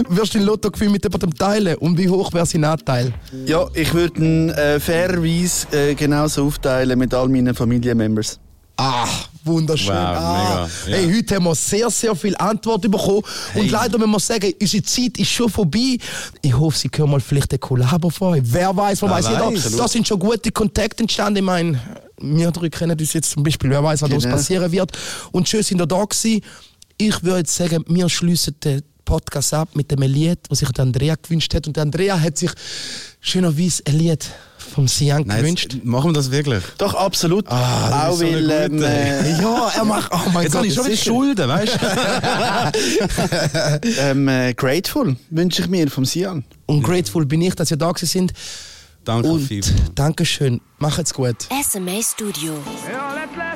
[0.10, 1.76] Wirst du den Lottogewinn mit jemandem teilen?
[1.76, 3.14] Und wie hoch wäre sein Anteil?
[3.46, 8.40] Ja, ich würde ihn äh, fairerweise äh, genauso aufteilen mit all meinen Familienmembers.
[8.80, 9.08] Ah,
[9.44, 9.88] wunderschön.
[9.88, 10.70] Wow, ah.
[10.86, 10.98] mega, ja.
[11.04, 13.24] Hey, heute haben wir sehr, sehr viel Antwort bekommen.
[13.56, 15.98] Und leider müssen wir sagen, unsere Zeit ist schon vorbei.
[16.44, 18.44] Ich hoffe, Sie können mal vielleicht ein Kollabo von euch.
[18.46, 19.26] Wer weiß, wer weiß.
[19.26, 19.76] weiß.
[19.76, 21.38] Da sind schon gute Kontakte entstanden.
[21.38, 21.82] Ich meine,
[22.22, 23.72] wir drei kennen uns jetzt zum Beispiel.
[23.72, 24.30] Wer weiß, was Genau.
[24.30, 24.92] passieren wird.
[25.32, 26.42] Und schön sind ihr da gewesen.
[27.00, 30.84] Ich würde jetzt sagen, wir schließen den Podcast ab mit dem Lied, das sich der
[30.84, 31.66] Andrea gewünscht hat.
[31.66, 32.52] Und der Andrea hat sich
[33.22, 34.30] schönerweise ein Lied
[34.68, 35.74] vom Sian Nein, gewünscht.
[35.74, 36.64] jetzt, machen wir das wirklich?
[36.78, 37.46] Doch, absolut.
[37.48, 38.88] Ah, das Auch ist so eine weil, ähm, gute.
[38.88, 40.12] äh, Ja, er macht.
[40.14, 40.98] Oh mein Jetzt Gott, habe ich schon wieder.
[40.98, 41.78] Schulden, weißt
[43.82, 44.02] du?
[44.02, 46.44] ähm, äh, Grateful wünsche ich mir vom Sian.
[46.66, 48.34] Und grateful bin ich, dass ihr da gewesen sind.
[49.06, 49.50] Danke, Und.
[49.96, 50.60] Dankeschön.
[50.80, 51.38] Macht's gut.
[51.64, 52.54] SMA Studio.
[52.54, 53.47] All that's left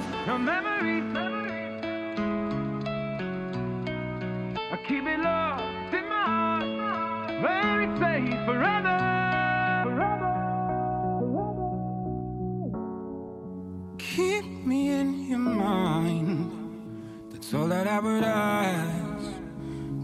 [14.16, 16.52] Keep me in your mind.
[17.32, 19.32] That's all that I would ask.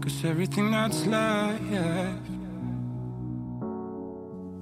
[0.00, 1.60] Cause everything that's left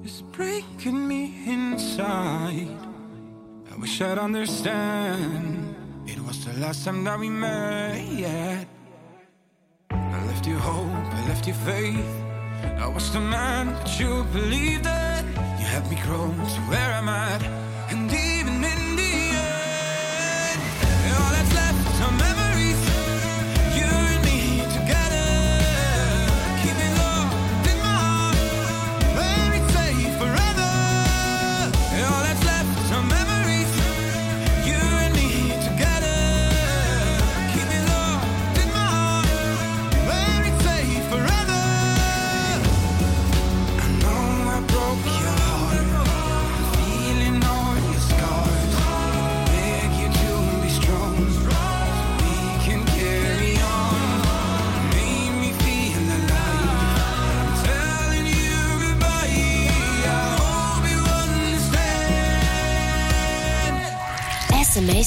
[0.04, 2.76] is breaking me inside.
[3.70, 5.76] I wish I'd understand.
[6.08, 8.66] It was the last time that we met.
[9.90, 12.24] I left you hope, I left you faith.
[12.78, 15.24] I was the man, but you believed that.
[15.60, 17.55] You helped me grow to where I'm at.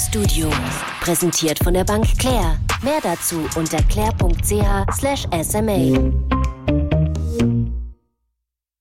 [0.10, 0.50] Studio.
[1.02, 2.58] Präsentiert von der Bank Claire.
[2.82, 4.80] Mehr dazu unter claire.ch/sma.